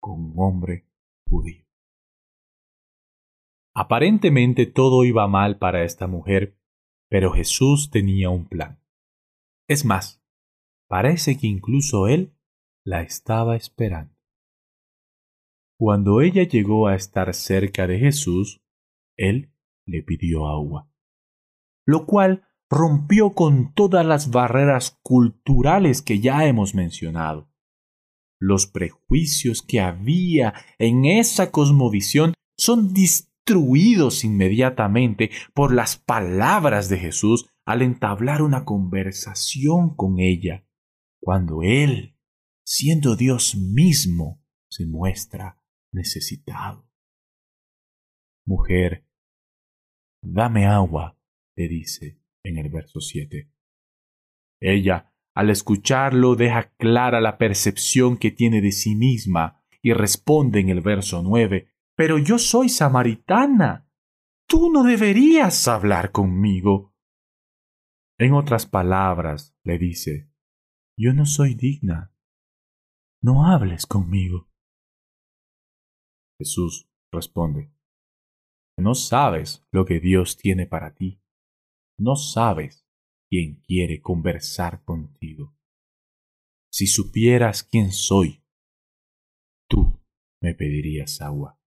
con 0.00 0.20
un 0.20 0.34
hombre 0.36 0.86
judío. 1.24 1.64
Aparentemente 3.74 4.66
todo 4.66 5.04
iba 5.04 5.26
mal 5.28 5.58
para 5.58 5.84
esta 5.84 6.08
mujer, 6.08 6.58
pero 7.08 7.32
Jesús 7.32 7.90
tenía 7.90 8.30
un 8.30 8.46
plan. 8.48 8.82
Es 9.68 9.84
más, 9.84 10.20
parece 10.88 11.38
que 11.38 11.46
incluso 11.46 12.08
él 12.08 12.34
la 12.84 13.02
estaba 13.02 13.54
esperando. 13.54 14.14
Cuando 15.78 16.22
ella 16.22 16.42
llegó 16.42 16.88
a 16.88 16.96
estar 16.96 17.32
cerca 17.34 17.86
de 17.86 18.00
Jesús, 18.00 18.60
él 19.18 19.52
le 19.86 20.02
pidió 20.02 20.46
agua, 20.46 20.90
lo 21.84 22.06
cual 22.06 22.48
rompió 22.70 23.34
con 23.34 23.74
todas 23.74 24.04
las 24.06 24.30
barreras 24.30 24.98
culturales 25.02 26.02
que 26.02 26.20
ya 26.20 26.46
hemos 26.46 26.74
mencionado. 26.74 27.50
Los 28.40 28.66
prejuicios 28.66 29.62
que 29.62 29.80
había 29.80 30.54
en 30.78 31.04
esa 31.04 31.50
cosmovisión 31.50 32.34
son 32.56 32.92
destruidos 32.94 34.24
inmediatamente 34.24 35.30
por 35.54 35.74
las 35.74 35.96
palabras 35.96 36.88
de 36.88 36.98
Jesús 36.98 37.48
al 37.64 37.82
entablar 37.82 38.42
una 38.42 38.64
conversación 38.64 39.94
con 39.96 40.20
ella, 40.20 40.66
cuando 41.20 41.62
Él, 41.62 42.16
siendo 42.64 43.16
Dios 43.16 43.56
mismo, 43.56 44.42
se 44.70 44.86
muestra 44.86 45.60
necesitado. 45.92 46.88
Mujer, 48.46 49.07
dame 50.22 50.66
agua, 50.66 51.18
le 51.56 51.68
dice 51.68 52.20
en 52.42 52.58
el 52.58 52.70
verso 52.70 53.00
7. 53.00 53.50
Ella, 54.60 55.12
al 55.34 55.50
escucharlo, 55.50 56.34
deja 56.34 56.74
clara 56.76 57.20
la 57.20 57.38
percepción 57.38 58.16
que 58.16 58.30
tiene 58.30 58.60
de 58.60 58.72
sí 58.72 58.94
misma 58.94 59.62
y 59.82 59.92
responde 59.92 60.60
en 60.60 60.68
el 60.68 60.80
verso 60.80 61.22
9, 61.22 61.72
Pero 61.96 62.18
yo 62.18 62.38
soy 62.38 62.68
samaritana. 62.68 63.88
Tú 64.48 64.72
no 64.72 64.82
deberías 64.82 65.68
hablar 65.68 66.10
conmigo. 66.10 66.94
En 68.18 68.32
otras 68.32 68.66
palabras, 68.66 69.56
le 69.62 69.78
dice, 69.78 70.30
Yo 70.96 71.12
no 71.12 71.26
soy 71.26 71.54
digna. 71.54 72.12
No 73.20 73.46
hables 73.46 73.86
conmigo. 73.86 74.48
Jesús 76.38 76.88
responde, 77.12 77.72
No 78.78 78.94
sabes 78.94 79.66
lo 79.72 79.84
que 79.84 79.98
Dios 79.98 80.36
tiene 80.36 80.66
para 80.66 80.94
ti. 80.94 81.20
No 81.98 82.14
sabes 82.14 82.86
quién 83.28 83.56
quiere 83.66 84.00
conversar 84.00 84.84
contigo. 84.84 85.56
Si 86.70 86.86
supieras 86.86 87.64
quién 87.64 87.90
soy, 87.90 88.44
tú 89.68 90.00
me 90.40 90.54
pedirías 90.54 91.20
agua. 91.20 91.58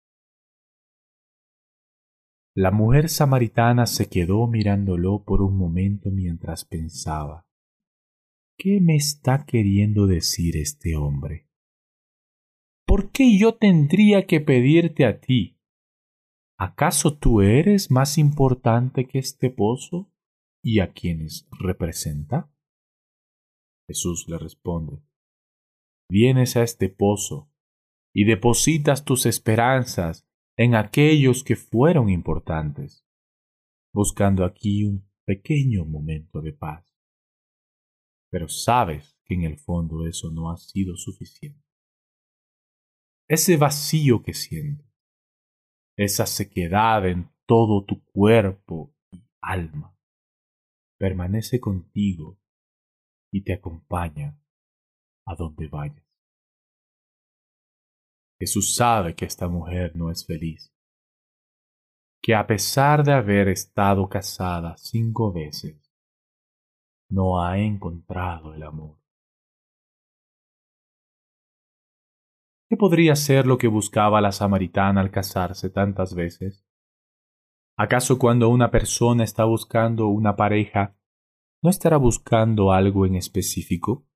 La 2.56 2.72
mujer 2.72 3.10
samaritana 3.10 3.86
se 3.88 4.08
quedó 4.08 4.48
mirándolo 4.48 5.24
por 5.26 5.42
un 5.42 5.58
momento 5.58 6.12
mientras 6.12 6.66
pensaba 6.66 7.46
¿Qué 8.58 8.80
me 8.80 8.96
está 8.96 9.46
queriendo 9.46 10.06
decir 10.06 10.56
este 10.56 10.96
hombre? 10.96 11.48
¿Por 12.86 13.12
qué 13.12 13.38
yo 13.38 13.56
tendría 13.56 14.28
que 14.28 14.40
pedirte 14.40 15.06
a 15.06 15.20
ti? 15.20 15.61
¿Acaso 16.64 17.18
tú 17.18 17.42
eres 17.42 17.90
más 17.90 18.20
importante 18.20 19.08
que 19.08 19.18
este 19.18 19.50
pozo 19.50 20.14
y 20.64 20.80
a 20.80 20.94
quienes 20.94 21.48
representa? 21.50 22.54
Jesús 23.88 24.28
le 24.28 24.38
responde 24.38 25.02
Vienes 26.08 26.56
a 26.58 26.62
este 26.62 26.88
pozo 26.88 27.52
y 28.14 28.26
depositas 28.26 29.06
tus 29.06 29.26
esperanzas 29.26 30.28
en 30.56 30.76
aquellos 30.76 31.44
que 31.44 31.56
fueron 31.56 32.12
importantes, 32.12 33.08
buscando 33.92 34.46
aquí 34.46 34.84
un 34.84 35.10
pequeño 35.26 35.84
momento 35.84 36.44
de 36.44 36.54
paz. 36.54 36.86
Pero 38.30 38.48
sabes 38.48 39.18
que 39.26 39.34
en 39.34 39.46
el 39.46 39.58
fondo 39.58 40.06
eso 40.06 40.30
no 40.30 40.52
ha 40.52 40.58
sido 40.58 40.96
suficiente. 40.96 41.66
Ese 43.28 43.58
vacío 43.58 44.22
que 44.22 44.36
sientes, 44.36 44.91
esa 45.96 46.26
sequedad 46.26 47.08
en 47.08 47.32
todo 47.46 47.84
tu 47.86 48.04
cuerpo 48.06 48.94
y 49.12 49.24
alma, 49.42 49.98
permanece 50.98 51.60
contigo 51.60 52.40
y 53.32 53.44
te 53.44 53.54
acompaña 53.54 54.40
a 55.26 55.36
donde 55.36 55.68
vayas. 55.68 56.06
Jesús 58.40 58.76
sabe 58.76 59.16
que 59.16 59.26
esta 59.26 59.48
mujer 59.48 59.96
no 59.96 60.10
es 60.10 60.26
feliz, 60.26 60.74
que 62.22 62.36
a 62.36 62.48
pesar 62.48 63.04
de 63.04 63.14
haber 63.14 63.48
estado 63.50 64.08
casada 64.08 64.78
cinco 64.78 65.32
veces, 65.32 65.92
no 67.10 67.44
ha 67.44 67.60
encontrado 67.60 68.54
el 68.54 68.64
amor. 68.64 69.01
¿Qué 72.72 72.78
podría 72.78 73.18
ser 73.18 73.48
lo 73.48 73.58
que 73.58 73.68
buscaba 73.68 74.22
la 74.22 74.32
samaritana 74.32 75.02
al 75.02 75.12
casarse 75.12 75.70
tantas 75.70 76.16
veces? 76.16 76.66
¿Acaso 77.78 78.18
cuando 78.18 78.48
una 78.48 78.72
persona 78.72 79.26
está 79.26 79.44
buscando 79.44 80.08
una 80.08 80.38
pareja, 80.38 80.98
no 81.62 81.70
estará 81.70 81.98
buscando 81.98 82.72
algo 82.72 83.06
en 83.06 83.16
específico? 83.16 84.08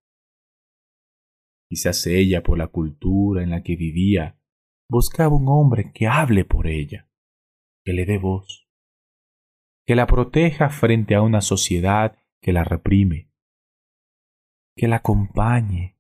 Quizás 1.70 2.08
ella, 2.08 2.44
por 2.44 2.58
la 2.58 2.70
cultura 2.70 3.44
en 3.44 3.50
la 3.50 3.62
que 3.62 3.76
vivía, 3.76 4.40
buscaba 4.90 5.36
un 5.36 5.50
hombre 5.50 5.92
que 5.94 6.08
hable 6.08 6.46
por 6.46 6.68
ella, 6.68 7.10
que 7.84 7.92
le 7.92 8.06
dé 8.06 8.20
voz, 8.20 8.70
que 9.86 9.96
la 9.96 10.08
proteja 10.08 10.70
frente 10.70 11.16
a 11.16 11.22
una 11.22 11.42
sociedad 11.42 12.18
que 12.42 12.54
la 12.54 12.64
reprime, 12.64 13.30
que 14.78 14.88
la 14.88 14.96
acompañe, 14.96 16.00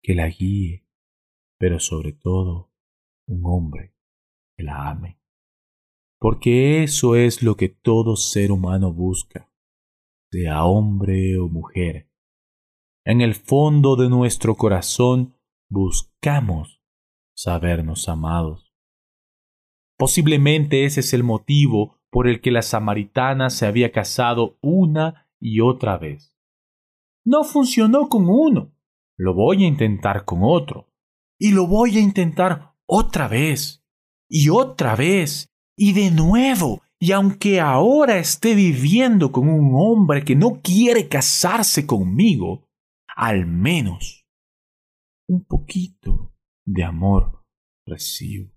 que 0.00 0.14
la 0.14 0.28
guíe, 0.28 0.86
pero 1.60 1.78
sobre 1.78 2.14
todo 2.14 2.72
un 3.28 3.42
hombre 3.44 3.94
que 4.56 4.64
la 4.64 4.88
ame. 4.88 5.20
Porque 6.18 6.82
eso 6.82 7.16
es 7.16 7.42
lo 7.42 7.56
que 7.56 7.68
todo 7.68 8.16
ser 8.16 8.50
humano 8.50 8.94
busca, 8.94 9.52
sea 10.32 10.64
hombre 10.64 11.38
o 11.38 11.48
mujer, 11.48 12.10
en 13.04 13.20
el 13.20 13.34
fondo 13.34 13.96
de 13.96 14.08
nuestro 14.08 14.54
corazón 14.54 15.36
buscamos 15.68 16.82
sabernos 17.36 18.08
amados. 18.08 18.74
Posiblemente 19.98 20.86
ese 20.86 21.00
es 21.00 21.12
el 21.12 21.24
motivo 21.24 22.00
por 22.10 22.26
el 22.26 22.40
que 22.40 22.50
la 22.50 22.62
samaritana 22.62 23.50
se 23.50 23.66
había 23.66 23.92
casado 23.92 24.58
una 24.62 25.28
y 25.38 25.60
otra 25.60 25.98
vez. 25.98 26.38
No 27.22 27.44
funcionó 27.44 28.08
con 28.08 28.28
uno, 28.28 28.72
lo 29.18 29.34
voy 29.34 29.64
a 29.64 29.68
intentar 29.68 30.24
con 30.24 30.40
otro, 30.42 30.89
y 31.40 31.52
lo 31.52 31.66
voy 31.66 31.96
a 31.96 32.00
intentar 32.00 32.74
otra 32.86 33.26
vez, 33.26 33.82
y 34.28 34.50
otra 34.50 34.94
vez, 34.94 35.48
y 35.76 35.92
de 35.92 36.10
nuevo, 36.10 36.82
y 36.98 37.12
aunque 37.12 37.60
ahora 37.60 38.18
esté 38.18 38.54
viviendo 38.54 39.32
con 39.32 39.48
un 39.48 39.72
hombre 39.74 40.24
que 40.24 40.36
no 40.36 40.60
quiere 40.62 41.08
casarse 41.08 41.86
conmigo, 41.86 42.68
al 43.16 43.46
menos 43.46 44.26
un 45.28 45.44
poquito 45.44 46.34
de 46.66 46.84
amor 46.84 47.44
recibo. 47.86 48.52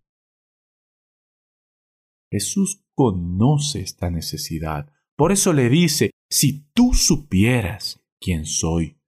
Jesús 2.32 2.84
conoce 2.96 3.82
esta 3.82 4.10
necesidad. 4.10 4.92
Por 5.16 5.32
eso 5.32 5.54
le 5.54 5.70
dice, 5.70 6.12
si 6.30 6.66
tú 6.74 6.94
supieras 6.94 8.04
quién 8.20 8.46
soy, 8.46 9.00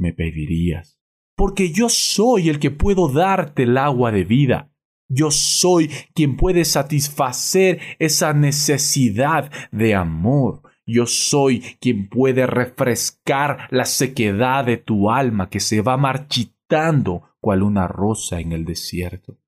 me 0.00 0.14
pedirías, 0.14 0.98
porque 1.40 1.72
yo 1.72 1.88
soy 1.88 2.50
el 2.50 2.58
que 2.58 2.70
puedo 2.70 3.08
darte 3.08 3.62
el 3.62 3.78
agua 3.78 4.12
de 4.12 4.24
vida. 4.24 4.70
Yo 5.08 5.30
soy 5.30 5.88
quien 6.12 6.36
puede 6.36 6.66
satisfacer 6.66 7.80
esa 7.98 8.34
necesidad 8.34 9.50
de 9.72 9.94
amor. 9.94 10.60
Yo 10.84 11.06
soy 11.06 11.60
quien 11.80 12.10
puede 12.10 12.46
refrescar 12.46 13.68
la 13.70 13.86
sequedad 13.86 14.66
de 14.66 14.76
tu 14.76 15.10
alma 15.10 15.48
que 15.48 15.60
se 15.60 15.80
va 15.80 15.96
marchitando 15.96 17.30
cual 17.40 17.62
una 17.62 17.88
rosa 17.88 18.38
en 18.38 18.52
el 18.52 18.66
desierto. 18.66 19.38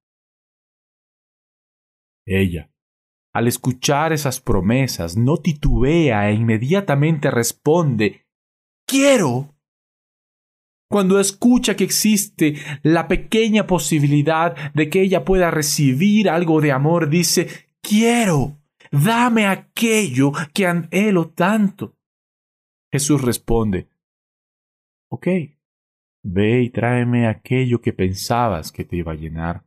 Ella, 2.25 2.73
al 3.35 3.49
escuchar 3.49 4.15
esas 4.15 4.41
promesas, 4.41 5.19
no 5.19 5.37
titubea 5.37 6.31
e 6.31 6.33
inmediatamente 6.37 7.31
responde 7.31 8.25
Quiero. 8.87 9.55
Cuando 10.93 11.19
escucha 11.19 11.75
que 11.75 11.85
existe 11.85 12.57
la 12.83 13.09
pequeña 13.09 13.67
posibilidad 13.67 14.75
de 14.75 14.91
que 14.91 15.01
ella 15.01 15.25
pueda 15.25 15.51
recibir 15.51 16.29
algo 16.29 16.61
de 16.61 16.71
amor, 16.71 17.09
dice 17.09 17.49
Quiero. 17.81 18.59
Dame 18.91 19.47
aquello 19.47 20.33
que 20.53 20.67
anhelo 20.67 21.31
tanto. 21.31 21.97
Jesús 22.93 23.23
responde 23.23 23.89
Ok, 25.09 25.29
ve 26.23 26.61
y 26.61 26.69
tráeme 26.69 27.27
aquello 27.27 27.81
que 27.81 27.95
pensabas 27.95 28.71
que 28.71 28.85
te 28.85 28.97
iba 28.97 29.13
a 29.13 29.17
llenar. 29.17 29.65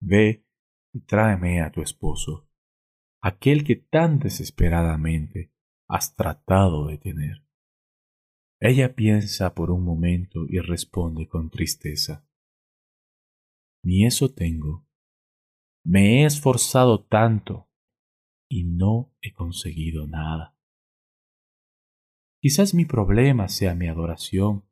Ve 0.00 0.44
y 0.92 1.02
tráeme 1.02 1.62
a 1.62 1.70
tu 1.70 1.80
esposo, 1.80 2.48
aquel 3.22 3.62
que 3.62 3.76
tan 3.76 4.18
desesperadamente 4.18 5.52
has 5.88 6.16
tratado 6.16 6.88
de 6.88 6.98
tener. 6.98 7.49
Ella 8.60 8.94
piensa 8.94 9.54
por 9.54 9.70
un 9.70 9.84
momento 9.84 10.44
y 10.48 10.58
responde 10.58 11.26
con 11.26 11.50
tristeza. 11.50 12.26
Ni 13.82 14.04
eso 14.04 14.32
tengo. 14.32 14.86
Me 15.82 16.22
he 16.22 16.26
esforzado 16.26 17.04
tanto 17.04 17.70
y 18.48 18.64
no 18.64 19.14
he 19.22 19.32
conseguido 19.32 20.06
nada. 20.06 20.56
Quizás 22.42 22.74
mi 22.74 22.84
problema 22.84 23.48
sea 23.48 23.74
mi 23.74 23.88
adoración. 23.88 24.66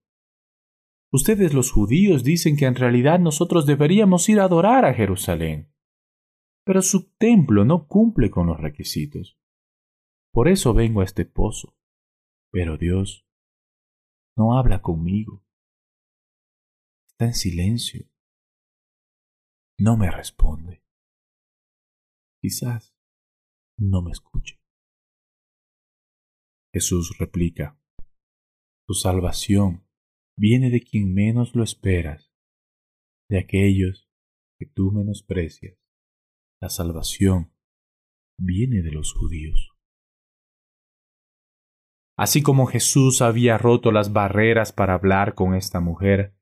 Ustedes 1.10 1.54
los 1.54 1.72
judíos 1.72 2.22
dicen 2.22 2.56
que 2.56 2.66
en 2.66 2.74
realidad 2.74 3.18
nosotros 3.18 3.64
deberíamos 3.64 4.28
ir 4.28 4.40
a 4.40 4.44
adorar 4.44 4.84
a 4.84 4.92
Jerusalén 4.92 5.72
pero 6.68 6.82
su 6.82 7.14
templo 7.16 7.64
no 7.64 7.86
cumple 7.88 8.30
con 8.30 8.46
los 8.46 8.60
requisitos. 8.60 9.38
Por 10.30 10.48
eso 10.48 10.74
vengo 10.74 11.00
a 11.00 11.04
este 11.04 11.24
pozo. 11.24 11.74
Pero 12.52 12.76
Dios 12.76 13.26
no 14.38 14.56
habla 14.56 14.80
conmigo. 14.80 15.44
Está 17.08 17.26
en 17.26 17.34
silencio. 17.34 18.08
No 19.76 19.96
me 19.96 20.10
responde. 20.12 20.84
Quizás 22.40 22.96
no 23.76 24.00
me 24.00 24.12
escuche. 24.12 24.62
Jesús 26.72 27.18
replica, 27.18 27.80
Tu 28.86 28.94
salvación 28.94 29.88
viene 30.36 30.70
de 30.70 30.82
quien 30.82 31.12
menos 31.12 31.56
lo 31.56 31.64
esperas, 31.64 32.32
de 33.28 33.40
aquellos 33.40 34.08
que 34.56 34.66
tú 34.66 34.92
menosprecias. 34.92 35.76
La 36.60 36.68
salvación 36.68 37.52
viene 38.38 38.82
de 38.82 38.92
los 38.92 39.12
judíos. 39.14 39.77
Así 42.18 42.42
como 42.42 42.66
Jesús 42.66 43.22
había 43.22 43.58
roto 43.58 43.92
las 43.92 44.12
barreras 44.12 44.72
para 44.72 44.94
hablar 44.94 45.36
con 45.36 45.54
esta 45.54 45.78
mujer, 45.78 46.34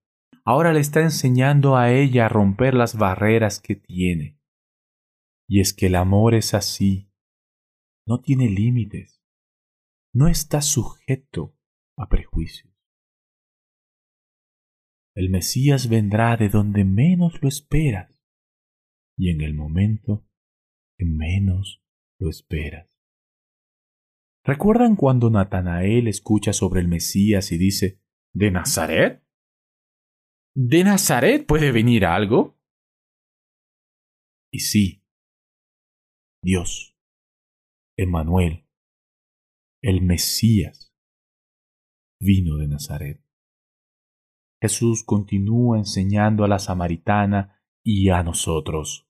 ahora 0.42 0.72
le 0.72 0.80
está 0.80 1.02
enseñando 1.02 1.76
a 1.76 1.92
ella 1.92 2.24
a 2.24 2.28
romper 2.30 2.72
las 2.72 2.96
barreras 2.96 3.60
que 3.60 3.76
tiene. 3.76 4.40
Y 5.46 5.60
es 5.60 5.74
que 5.74 5.88
el 5.88 5.96
amor 5.96 6.34
es 6.34 6.54
así, 6.54 7.12
no 8.06 8.22
tiene 8.22 8.48
límites, 8.48 9.22
no 10.14 10.28
está 10.28 10.62
sujeto 10.62 11.54
a 11.98 12.08
prejuicios. 12.08 12.72
El 15.14 15.28
Mesías 15.28 15.90
vendrá 15.90 16.38
de 16.38 16.48
donde 16.48 16.86
menos 16.86 17.42
lo 17.42 17.48
esperas 17.48 18.18
y 19.18 19.28
en 19.28 19.42
el 19.42 19.52
momento 19.52 20.26
que 20.96 21.04
menos 21.04 21.82
lo 22.18 22.30
esperas. 22.30 22.95
¿Recuerdan 24.46 24.94
cuando 24.94 25.28
Natanael 25.28 26.06
escucha 26.06 26.52
sobre 26.52 26.80
el 26.80 26.86
Mesías 26.86 27.50
y 27.50 27.58
dice, 27.58 28.00
¿De 28.32 28.52
Nazaret? 28.52 29.26
¿De 30.54 30.84
Nazaret 30.84 31.44
puede 31.44 31.72
venir 31.72 32.06
algo? 32.06 32.56
Y 34.52 34.60
sí, 34.60 35.04
Dios, 36.44 36.96
Emmanuel, 37.98 38.68
el 39.82 40.02
Mesías, 40.02 40.94
vino 42.20 42.56
de 42.56 42.68
Nazaret. 42.68 43.20
Jesús 44.62 45.02
continúa 45.04 45.76
enseñando 45.76 46.44
a 46.44 46.48
la 46.48 46.60
samaritana 46.60 47.60
y 47.84 48.10
a 48.10 48.22
nosotros. 48.22 49.05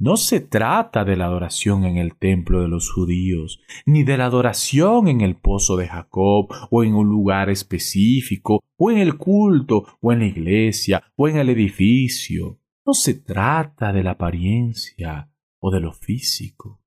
No 0.00 0.16
se 0.16 0.40
trata 0.40 1.04
de 1.04 1.14
la 1.14 1.26
adoración 1.26 1.84
en 1.84 1.98
el 1.98 2.16
templo 2.16 2.62
de 2.62 2.68
los 2.68 2.90
judíos, 2.90 3.60
ni 3.84 4.02
de 4.02 4.16
la 4.16 4.24
adoración 4.24 5.08
en 5.08 5.20
el 5.20 5.36
pozo 5.36 5.76
de 5.76 5.88
Jacob, 5.88 6.48
o 6.70 6.82
en 6.82 6.94
un 6.94 7.06
lugar 7.06 7.50
específico, 7.50 8.60
o 8.78 8.90
en 8.90 8.96
el 8.96 9.18
culto, 9.18 9.98
o 10.00 10.10
en 10.10 10.20
la 10.20 10.24
iglesia, 10.24 11.04
o 11.16 11.28
en 11.28 11.36
el 11.36 11.50
edificio. 11.50 12.60
No 12.86 12.94
se 12.94 13.12
trata 13.12 13.92
de 13.92 14.02
la 14.02 14.12
apariencia 14.12 15.30
o 15.60 15.70
de 15.70 15.80
lo 15.80 15.92
físico. 15.92 16.80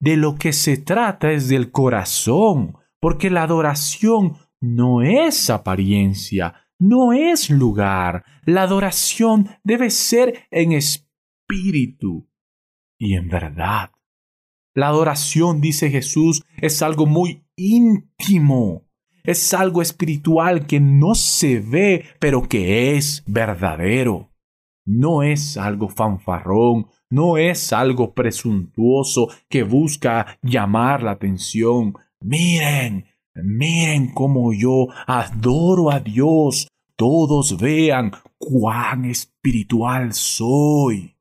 De 0.00 0.16
lo 0.16 0.36
que 0.36 0.54
se 0.54 0.78
trata 0.78 1.32
es 1.32 1.48
del 1.48 1.70
corazón, 1.70 2.78
porque 2.98 3.28
la 3.28 3.42
adoración 3.42 4.38
no 4.58 5.02
es 5.02 5.50
apariencia, 5.50 6.54
no 6.78 7.12
es 7.12 7.50
lugar. 7.50 8.24
La 8.46 8.62
adoración 8.62 9.50
debe 9.64 9.90
ser 9.90 10.46
en 10.50 10.72
espíritu 10.72 11.07
espíritu 11.48 12.28
y 12.98 13.14
en 13.14 13.28
verdad. 13.28 13.90
La 14.74 14.88
adoración, 14.88 15.60
dice 15.60 15.90
Jesús, 15.90 16.44
es 16.60 16.82
algo 16.82 17.06
muy 17.06 17.44
íntimo. 17.56 18.84
Es 19.24 19.52
algo 19.52 19.82
espiritual 19.82 20.66
que 20.66 20.80
no 20.80 21.14
se 21.14 21.60
ve, 21.60 22.04
pero 22.20 22.48
que 22.48 22.96
es 22.96 23.24
verdadero. 23.26 24.30
No 24.86 25.22
es 25.22 25.56
algo 25.56 25.88
fanfarrón, 25.88 26.86
no 27.10 27.36
es 27.36 27.72
algo 27.72 28.14
presuntuoso 28.14 29.28
que 29.48 29.62
busca 29.62 30.38
llamar 30.42 31.02
la 31.02 31.12
atención. 31.12 31.94
Miren, 32.20 33.06
miren 33.34 34.14
cómo 34.14 34.52
yo 34.52 34.86
adoro 35.06 35.90
a 35.90 36.00
Dios. 36.00 36.68
Todos 36.96 37.58
vean 37.60 38.12
cuán 38.38 39.04
espiritual 39.04 40.14
soy. 40.14 41.17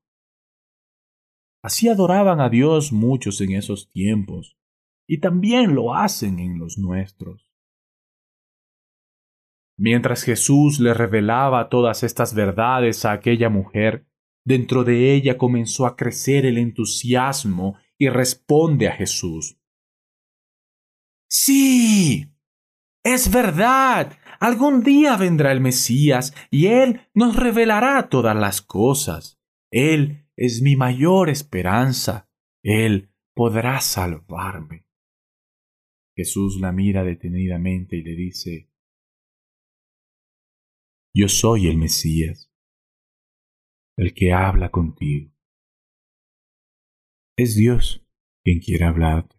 Así 1.67 1.89
adoraban 1.89 2.39
a 2.39 2.47
Dios 2.47 2.93
muchos 2.93 3.41
en 3.41 3.51
esos 3.51 3.91
tiempos, 3.91 4.57
y 5.05 5.19
también 5.19 5.75
lo 5.75 5.93
hacen 5.93 6.39
en 6.39 6.59
los 6.59 6.77
nuestros. 6.77 7.51
Mientras 9.77 10.23
Jesús 10.23 10.79
le 10.79 10.93
revelaba 10.93 11.67
todas 11.67 12.03
estas 12.03 12.33
verdades 12.33 13.03
a 13.03 13.11
aquella 13.11 13.49
mujer, 13.49 14.07
dentro 14.45 14.85
de 14.85 15.13
ella 15.13 15.37
comenzó 15.37 15.85
a 15.85 15.97
crecer 15.97 16.45
el 16.45 16.57
entusiasmo 16.57 17.75
y 17.97 18.07
responde 18.07 18.87
a 18.87 18.93
Jesús. 18.93 19.59
Sí, 21.29 22.31
es 23.03 23.29
verdad, 23.29 24.17
algún 24.39 24.83
día 24.83 25.17
vendrá 25.17 25.51
el 25.51 25.59
Mesías 25.59 26.33
y 26.49 26.67
Él 26.67 27.01
nos 27.13 27.35
revelará 27.35 28.07
todas 28.07 28.37
las 28.37 28.61
cosas. 28.61 29.37
Él 29.69 30.26
es 30.37 30.61
mi 30.61 30.75
mayor 30.75 31.29
esperanza. 31.29 32.29
Él 32.63 33.11
podrá 33.33 33.81
salvarme. 33.81 34.87
Jesús 36.15 36.59
la 36.61 36.71
mira 36.71 37.03
detenidamente 37.03 37.97
y 37.97 38.03
le 38.03 38.15
dice, 38.15 38.71
Yo 41.13 41.27
soy 41.27 41.67
el 41.67 41.77
Mesías, 41.77 42.51
el 43.97 44.13
que 44.13 44.31
habla 44.31 44.69
contigo. 44.69 45.31
Es 47.35 47.55
Dios 47.55 48.07
quien 48.43 48.59
quiere 48.59 48.85
hablarte. 48.85 49.35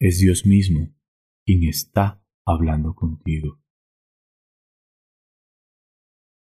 Es 0.00 0.20
Dios 0.20 0.46
mismo 0.46 0.96
quien 1.44 1.68
está 1.68 2.24
hablando 2.46 2.94
contigo. 2.94 3.60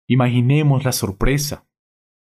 Imaginemos 0.07 0.83
la 0.83 0.91
sorpresa 0.93 1.66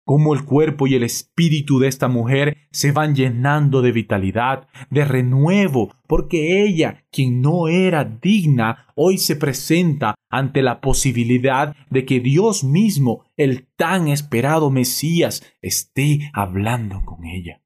cómo 0.05 0.35
el 0.35 0.45
cuerpo 0.45 0.87
y 0.87 0.95
el 0.95 1.03
espíritu 1.03 1.79
de 1.79 1.89
esta 1.89 2.09
mujer 2.09 2.57
se 2.73 2.93
van 2.93 3.15
llenando 3.15 3.83
de 3.83 3.93
vitalidad, 3.93 4.69
de 4.91 5.05
renuevo, 5.05 5.95
porque 6.07 6.65
ella, 6.65 7.05
quien 7.11 7.41
no 7.41 7.69
era 7.69 8.05
digna, 8.05 8.89
hoy 8.95 9.19
se 9.19 9.37
presenta 9.37 10.15
ante 10.29 10.63
la 10.63 10.81
posibilidad 10.81 11.77
de 11.91 12.05
que 12.05 12.21
Dios 12.21 12.65
mismo, 12.65 13.25
el 13.37 13.69
tan 13.77 14.09
esperado 14.09 14.71
Mesías, 14.71 15.43
esté 15.63 16.31
hablando 16.33 17.03
con 17.05 17.25
ella. 17.25 17.63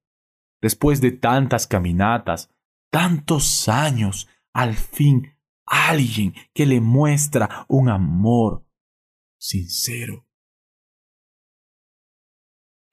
Después 0.60 1.00
de 1.00 1.12
tantas 1.12 1.66
caminatas, 1.66 2.50
tantos 2.90 3.68
años, 3.68 4.28
al 4.52 4.74
fin 4.74 5.34
alguien 5.66 6.34
que 6.52 6.66
le 6.66 6.80
muestra 6.80 7.66
un 7.68 7.88
amor 7.88 8.66
sincero. 9.38 10.23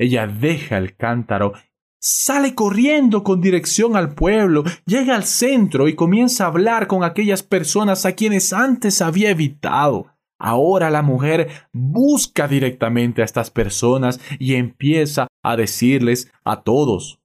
Ella 0.02 0.26
deja 0.26 0.80
el 0.80 0.96
cántaro, 0.96 1.54
sale 2.02 2.56
corriendo 2.56 3.24
con 3.24 3.40
dirección 3.40 3.96
al 3.96 4.16
pueblo, 4.16 4.64
llega 4.88 5.16
al 5.16 5.26
centro 5.26 5.88
y 5.88 5.94
comienza 5.94 6.44
a 6.44 6.48
hablar 6.48 6.88
con 6.88 7.04
aquellas 7.04 7.44
personas 7.44 8.08
a 8.08 8.14
quienes 8.14 8.52
antes 8.52 9.00
había 9.04 9.30
evitado. 9.30 10.08
Ahora 10.40 10.90
la 10.90 11.04
mujer 11.04 11.52
busca 11.72 12.48
directamente 12.48 13.22
a 13.22 13.26
estas 13.26 13.52
personas 13.52 14.20
y 14.40 14.56
empieza 14.56 15.28
a 15.44 15.56
decirles 15.56 16.32
a 16.44 16.64
todos, 16.64 17.22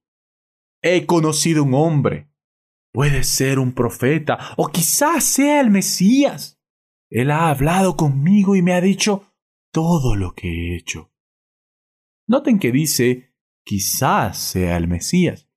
he 0.83 1.07
conocido 1.07 1.65
un 1.65 1.73
hombre, 1.73 2.29
puede 2.93 3.25
ser 3.25 3.59
un 3.59 3.73
profeta 3.73 4.53
o 4.59 4.69
quizás 4.69 5.25
sea 5.25 5.63
el 5.63 5.71
Mesías. 5.71 6.59
Él 7.09 7.31
ha 7.31 7.49
hablado 7.49 7.97
conmigo 7.97 8.55
y 8.55 8.61
me 8.61 8.75
ha 8.75 8.83
dicho 8.83 9.33
todo 9.73 10.15
lo 10.15 10.35
que 10.35 10.49
he 10.49 10.77
hecho. 10.77 11.11
Noten 12.29 12.59
que 12.59 12.73
dice 12.73 13.35
quizás 13.65 14.39
sea 14.39 14.77
el 14.77 14.89
Mesías, 14.89 15.49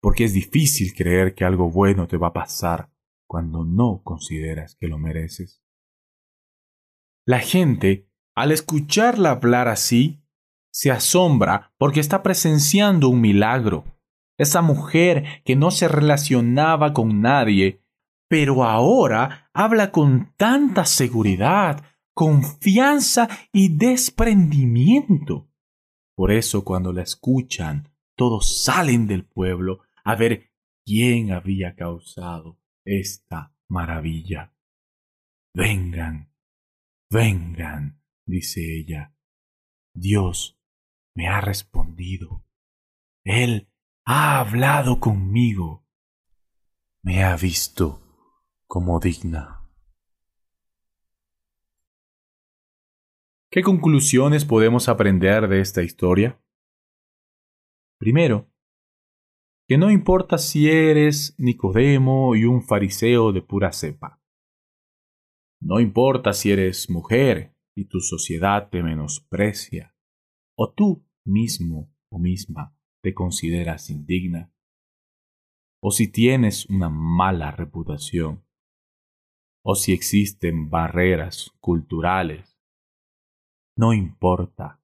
porque 0.00 0.24
es 0.24 0.32
difícil 0.32 0.94
creer 0.94 1.34
que 1.34 1.44
algo 1.44 1.70
bueno 1.70 2.08
te 2.08 2.16
va 2.16 2.28
a 2.28 2.32
pasar 2.32 2.90
cuando 3.26 3.64
no 3.64 4.02
consideras 4.02 4.74
que 4.74 4.88
lo 4.88 4.98
mereces. 4.98 5.62
La 7.26 7.38
gente, 7.38 8.10
al 8.34 8.52
escucharla 8.52 9.30
hablar 9.30 9.68
así, 9.68 10.22
se 10.72 10.90
asombra 10.90 11.72
porque 11.78 12.00
está 12.00 12.22
presenciando 12.22 13.08
un 13.08 13.20
milagro. 13.20 13.84
Esa 14.38 14.60
mujer 14.60 15.42
que 15.44 15.56
no 15.56 15.70
se 15.70 15.88
relacionaba 15.88 16.92
con 16.92 17.20
nadie, 17.20 17.84
pero 18.28 18.64
ahora 18.64 19.50
habla 19.52 19.92
con 19.92 20.34
tanta 20.36 20.84
seguridad, 20.84 21.84
confianza 22.14 23.28
y 23.52 23.76
desprendimiento. 23.76 25.51
Por 26.22 26.30
eso 26.30 26.62
cuando 26.62 26.92
la 26.92 27.02
escuchan, 27.02 27.96
todos 28.14 28.62
salen 28.62 29.08
del 29.08 29.24
pueblo 29.24 29.80
a 30.04 30.14
ver 30.14 30.52
quién 30.84 31.32
había 31.32 31.74
causado 31.74 32.60
esta 32.84 33.56
maravilla. 33.66 34.54
Vengan, 35.52 36.32
vengan, 37.10 38.00
dice 38.24 38.60
ella. 38.60 39.16
Dios 39.94 40.60
me 41.12 41.26
ha 41.26 41.40
respondido. 41.40 42.46
Él 43.24 43.68
ha 44.04 44.38
hablado 44.38 45.00
conmigo. 45.00 45.88
Me 47.02 47.24
ha 47.24 47.34
visto 47.34 48.00
como 48.68 49.00
digna. 49.00 49.61
¿Qué 53.54 53.62
conclusiones 53.62 54.46
podemos 54.46 54.88
aprender 54.88 55.46
de 55.46 55.60
esta 55.60 55.82
historia? 55.82 56.42
Primero, 57.98 58.50
que 59.68 59.76
no 59.76 59.90
importa 59.90 60.38
si 60.38 60.70
eres 60.70 61.34
Nicodemo 61.36 62.34
y 62.34 62.46
un 62.46 62.62
fariseo 62.62 63.30
de 63.30 63.42
pura 63.42 63.70
cepa. 63.72 64.22
No 65.60 65.80
importa 65.80 66.32
si 66.32 66.50
eres 66.50 66.88
mujer 66.88 67.54
y 67.76 67.88
tu 67.88 68.00
sociedad 68.00 68.70
te 68.70 68.82
menosprecia, 68.82 69.94
o 70.56 70.72
tú 70.72 71.06
mismo 71.26 71.94
o 72.10 72.18
misma 72.18 72.74
te 73.02 73.12
consideras 73.12 73.90
indigna, 73.90 74.50
o 75.82 75.90
si 75.90 76.10
tienes 76.10 76.64
una 76.70 76.88
mala 76.88 77.50
reputación, 77.50 78.46
o 79.62 79.74
si 79.74 79.92
existen 79.92 80.70
barreras 80.70 81.50
culturales 81.60 82.51
no 83.82 83.92
importa, 83.92 84.80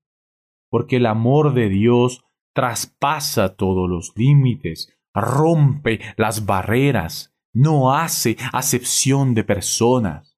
porque 0.68 0.96
el 0.96 1.06
amor 1.06 1.54
de 1.54 1.68
Dios 1.68 2.24
traspasa 2.52 3.54
todos 3.54 3.88
los 3.88 4.12
límites, 4.16 4.92
rompe 5.14 6.00
las 6.16 6.46
barreras, 6.46 7.32
no 7.54 7.94
hace 7.94 8.36
acepción 8.52 9.34
de 9.34 9.44
personas. 9.44 10.36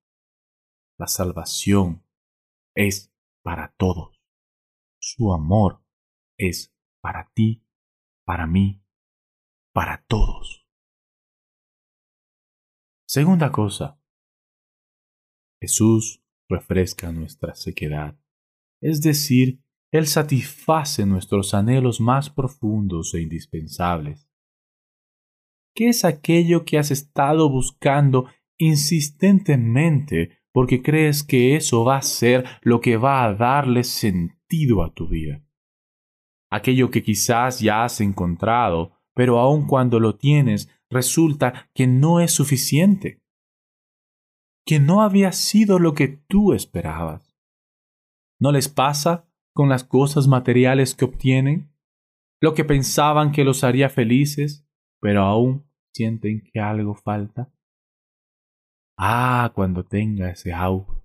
La 0.99 1.07
salvación 1.07 2.05
es 2.75 3.11
para 3.43 3.75
todos. 3.79 4.23
Su 5.01 5.33
amor 5.33 5.83
es 6.37 6.77
para 7.01 7.33
ti, 7.33 7.67
para 8.27 8.47
mí, 8.47 8.85
para 9.73 10.05
todos. 10.07 10.69
Segunda 13.07 13.51
cosa, 13.51 13.99
Jesús 15.63 16.23
refresca 16.47 17.11
nuestra 17.11 17.55
sequedad 17.55 18.20
es 18.81 19.01
decir, 19.01 19.61
Él 19.93 20.07
satisface 20.07 21.05
nuestros 21.07 21.55
anhelos 21.55 22.01
más 22.01 22.31
profundos 22.31 23.15
e 23.15 23.23
indispensables. 23.23 24.29
¿Qué 25.75 25.89
es 25.89 26.05
aquello 26.05 26.65
que 26.65 26.79
has 26.79 26.91
estado 26.91 27.49
buscando 27.49 28.27
insistentemente 28.59 30.39
porque 30.53 30.83
crees 30.83 31.23
que 31.23 31.57
eso 31.57 31.85
va 31.85 31.99
a 31.99 32.03
ser 32.03 32.45
lo 32.63 32.81
que 32.81 32.97
va 32.97 33.25
a 33.25 33.35
darle 33.35 33.85
sentido 33.85 34.83
a 34.83 34.93
tu 34.93 35.09
vida? 35.09 35.45
Aquello 36.51 36.91
que 36.91 37.03
quizás 37.03 37.61
ya 37.61 37.85
has 37.85 38.01
encontrado, 38.01 38.93
pero 39.15 39.39
aun 39.39 39.67
cuando 39.67 40.01
lo 40.01 40.17
tienes, 40.17 40.69
resulta 40.91 41.71
que 41.73 41.87
no 41.87 42.21
es 42.21 42.33
suficiente, 42.33 43.23
que 44.67 44.81
no 44.81 45.03
había 45.03 45.31
sido 45.31 45.79
lo 45.79 45.95
que 45.95 46.09
tú 46.09 46.53
esperabas. 46.53 47.30
¿No 48.41 48.53
les 48.53 48.71
pasa 48.71 49.29
con 49.53 49.69
las 49.69 49.85
cosas 49.85 50.27
materiales 50.27 50.95
que 50.95 51.05
obtienen? 51.05 51.71
Lo 52.41 52.55
que 52.55 52.65
pensaban 52.65 53.33
que 53.33 53.45
los 53.45 53.65
haría 53.65 53.91
felices, 53.91 54.67
pero 54.99 55.23
aún 55.25 55.71
sienten 55.93 56.43
que 56.43 56.59
algo 56.59 56.95
falta. 56.95 57.53
Ah, 58.97 59.53
cuando 59.55 59.85
tenga 59.85 60.31
ese 60.31 60.55
auto, 60.55 61.05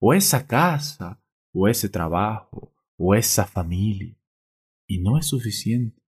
o 0.00 0.12
esa 0.12 0.46
casa, 0.46 1.22
o 1.52 1.68
ese 1.68 1.88
trabajo, 1.88 2.74
o 2.98 3.14
esa 3.14 3.46
familia, 3.46 4.16
y 4.88 4.98
no 5.00 5.18
es 5.18 5.26
suficiente. 5.26 6.02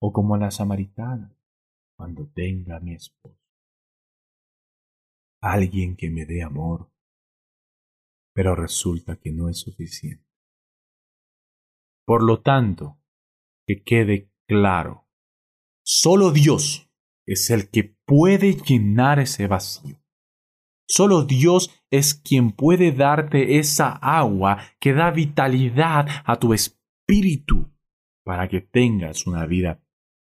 O 0.00 0.12
como 0.12 0.36
la 0.36 0.52
samaritana, 0.52 1.36
cuando 1.96 2.28
tenga 2.28 2.78
mi 2.78 2.94
esposo. 2.94 3.40
Alguien 5.40 5.96
que 5.96 6.10
me 6.10 6.26
dé 6.26 6.42
amor, 6.42 6.92
pero 8.36 8.54
resulta 8.54 9.16
que 9.16 9.32
no 9.32 9.48
es 9.48 9.60
suficiente. 9.60 10.28
Por 12.04 12.22
lo 12.22 12.42
tanto, 12.42 13.00
que 13.66 13.82
quede 13.82 14.30
claro, 14.46 15.08
solo 15.82 16.32
Dios 16.32 16.90
es 17.26 17.48
el 17.48 17.70
que 17.70 17.96
puede 18.04 18.52
llenar 18.52 19.20
ese 19.20 19.46
vacío. 19.46 19.96
Solo 20.86 21.24
Dios 21.24 21.82
es 21.90 22.14
quien 22.14 22.52
puede 22.52 22.92
darte 22.92 23.58
esa 23.58 23.92
agua 23.92 24.58
que 24.80 24.92
da 24.92 25.10
vitalidad 25.10 26.06
a 26.26 26.38
tu 26.38 26.52
espíritu 26.52 27.72
para 28.22 28.48
que 28.48 28.60
tengas 28.60 29.26
una 29.26 29.46
vida 29.46 29.82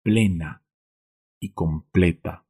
plena 0.03 0.67
y 1.39 1.53
completa 1.53 2.45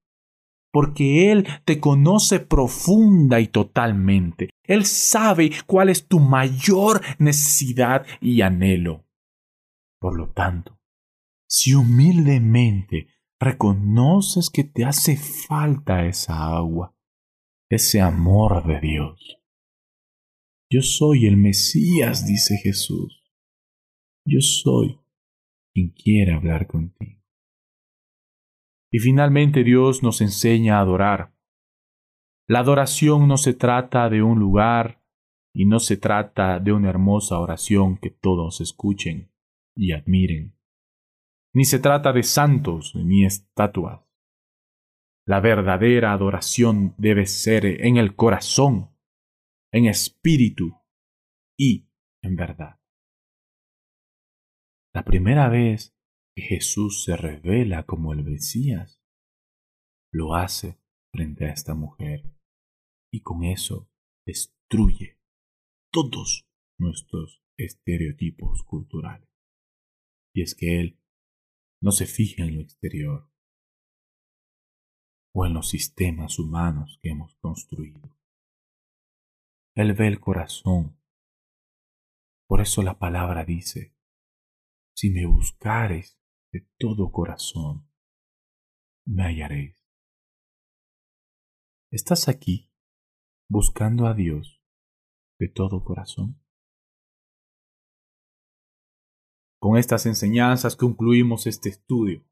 porque 0.74 1.32
Él 1.32 1.48
te 1.66 1.80
conoce 1.80 2.40
profunda 2.40 3.40
y 3.40 3.48
totalmente. 3.48 4.50
Él 4.64 4.86
sabe 4.86 5.52
cuál 5.68 5.90
es 5.90 6.08
tu 6.08 6.20
mayor 6.20 7.02
necesidad 7.20 8.08
y 8.20 8.42
anhelo. 8.42 9.06
Por 10.00 10.18
lo 10.18 10.34
tanto, 10.34 10.80
si 11.48 11.76
humildemente 11.76 13.08
reconoces 13.40 14.50
que 14.50 14.64
te 14.64 14.84
hace 14.84 15.16
falta 15.16 16.08
esa 16.08 16.48
agua, 16.48 16.98
ese 17.70 18.02
amor 18.02 18.66
de 18.66 18.80
Dios. 18.80 19.38
Yo 20.72 20.82
soy 20.82 21.28
el 21.28 21.38
Mesías, 21.38 22.26
dice 22.26 22.58
Jesús. 22.58 23.24
Yo 24.26 24.42
soy 24.42 25.00
quien 25.72 25.90
quiere 25.90 26.34
hablar 26.34 26.66
contigo. 26.66 27.23
Y 28.94 29.00
finalmente 29.00 29.64
Dios 29.64 30.04
nos 30.04 30.22
enseña 30.22 30.78
a 30.78 30.82
adorar. 30.82 31.34
La 32.48 32.60
adoración 32.60 33.28
no 33.28 33.38
se 33.38 33.56
trata 33.56 34.08
de 34.08 34.22
un 34.22 34.40
lugar, 34.40 35.02
Y 35.56 35.66
no 35.66 35.80
se 35.80 35.98
trata 35.98 36.60
de 36.60 36.72
una 36.72 36.90
hermosa 36.90 37.40
oración 37.40 37.98
que 37.98 38.10
todos 38.10 38.60
escuchen 38.60 39.32
y 39.76 39.92
admiren. 39.92 40.58
Ni 41.54 41.66
se 41.66 41.78
trata 41.78 42.12
de 42.12 42.24
santos 42.24 42.96
ni 42.96 43.24
estatuas. 43.24 44.02
La 45.28 45.40
verdadera 45.42 46.12
adoración 46.12 46.96
debe 46.98 47.28
ser 47.28 47.66
en 47.66 47.98
el 47.98 48.16
corazón, 48.16 48.96
en 49.72 49.86
espíritu 49.86 50.82
y 51.56 51.88
en 52.24 52.36
verdad. 52.36 52.80
La 54.92 55.04
primera 55.04 55.50
vez 55.50 55.96
que 56.36 56.42
Jesús 56.42 57.04
se 57.04 57.16
revela 57.16 57.86
como 57.86 58.14
el 58.14 58.24
Mesías, 58.24 59.02
lo 60.12 60.36
hace 60.36 60.80
frente 61.12 61.46
a 61.46 61.54
esta 61.54 61.76
mujer 61.76 62.24
y 63.12 63.22
con 63.22 63.44
eso 63.44 63.92
destruye 64.26 65.20
todos 65.92 66.48
nuestros 66.80 67.44
estereotipos 67.58 68.64
culturales. 68.64 69.30
Y 70.34 70.42
es 70.42 70.56
que 70.56 70.80
Él 70.80 71.00
no 71.82 71.92
se 71.92 72.08
fija 72.08 72.44
en 72.44 72.56
lo 72.56 72.62
exterior 72.62 73.30
o 75.36 75.46
en 75.46 75.54
los 75.54 75.70
sistemas 75.70 76.40
humanos 76.40 77.00
que 77.02 77.10
hemos 77.10 77.36
construido. 77.36 78.02
Él 79.76 79.94
ve 79.94 80.08
el 80.08 80.20
corazón. 80.20 81.00
Por 82.48 82.62
eso 82.62 82.84
la 82.84 83.00
palabra 83.00 83.46
dice, 83.46 83.96
si 84.96 85.10
me 85.10 85.26
buscares 85.26 86.23
de 86.54 86.70
todo 86.78 87.12
corazón, 87.12 87.90
me 89.06 89.24
hallaréis. 89.24 89.76
¿Estás 91.92 92.28
aquí 92.28 92.72
buscando 93.50 94.06
a 94.06 94.14
Dios 94.14 94.64
de 95.40 95.50
todo 95.50 95.84
corazón? 95.84 96.40
Con 99.60 99.78
estas 99.78 100.06
enseñanzas 100.06 100.76
concluimos 100.76 101.48
este 101.48 101.70
estudio. 101.70 102.24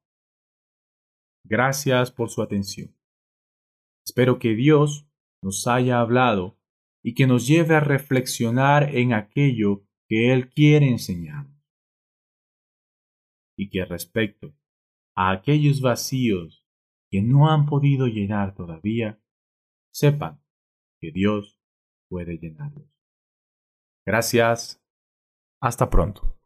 Gracias 1.44 2.12
por 2.12 2.30
su 2.30 2.44
atención. 2.44 2.96
Espero 4.06 4.38
que 4.38 4.54
Dios 4.54 5.08
nos 5.42 5.66
haya 5.66 6.00
hablado 6.00 6.60
y 7.04 7.16
que 7.16 7.26
nos 7.26 7.48
lleve 7.48 7.74
a 7.76 7.80
reflexionar 7.80 8.96
en 8.96 9.14
aquello 9.14 9.84
que 10.08 10.32
Él 10.32 10.52
quiere 10.52 10.88
enseñarnos. 10.90 11.51
Y 13.62 13.70
que 13.70 13.86
respecto 13.86 14.56
a 15.16 15.30
aquellos 15.30 15.82
vacíos 15.82 16.66
que 17.12 17.22
no 17.22 17.52
han 17.52 17.68
podido 17.68 18.08
llenar 18.08 18.56
todavía, 18.56 19.22
sepan 19.94 20.42
que 21.00 21.12
Dios 21.12 21.60
puede 22.10 22.40
llenarlos. 22.40 22.90
Gracias. 24.04 24.84
Hasta 25.62 25.92
pronto. 25.92 26.41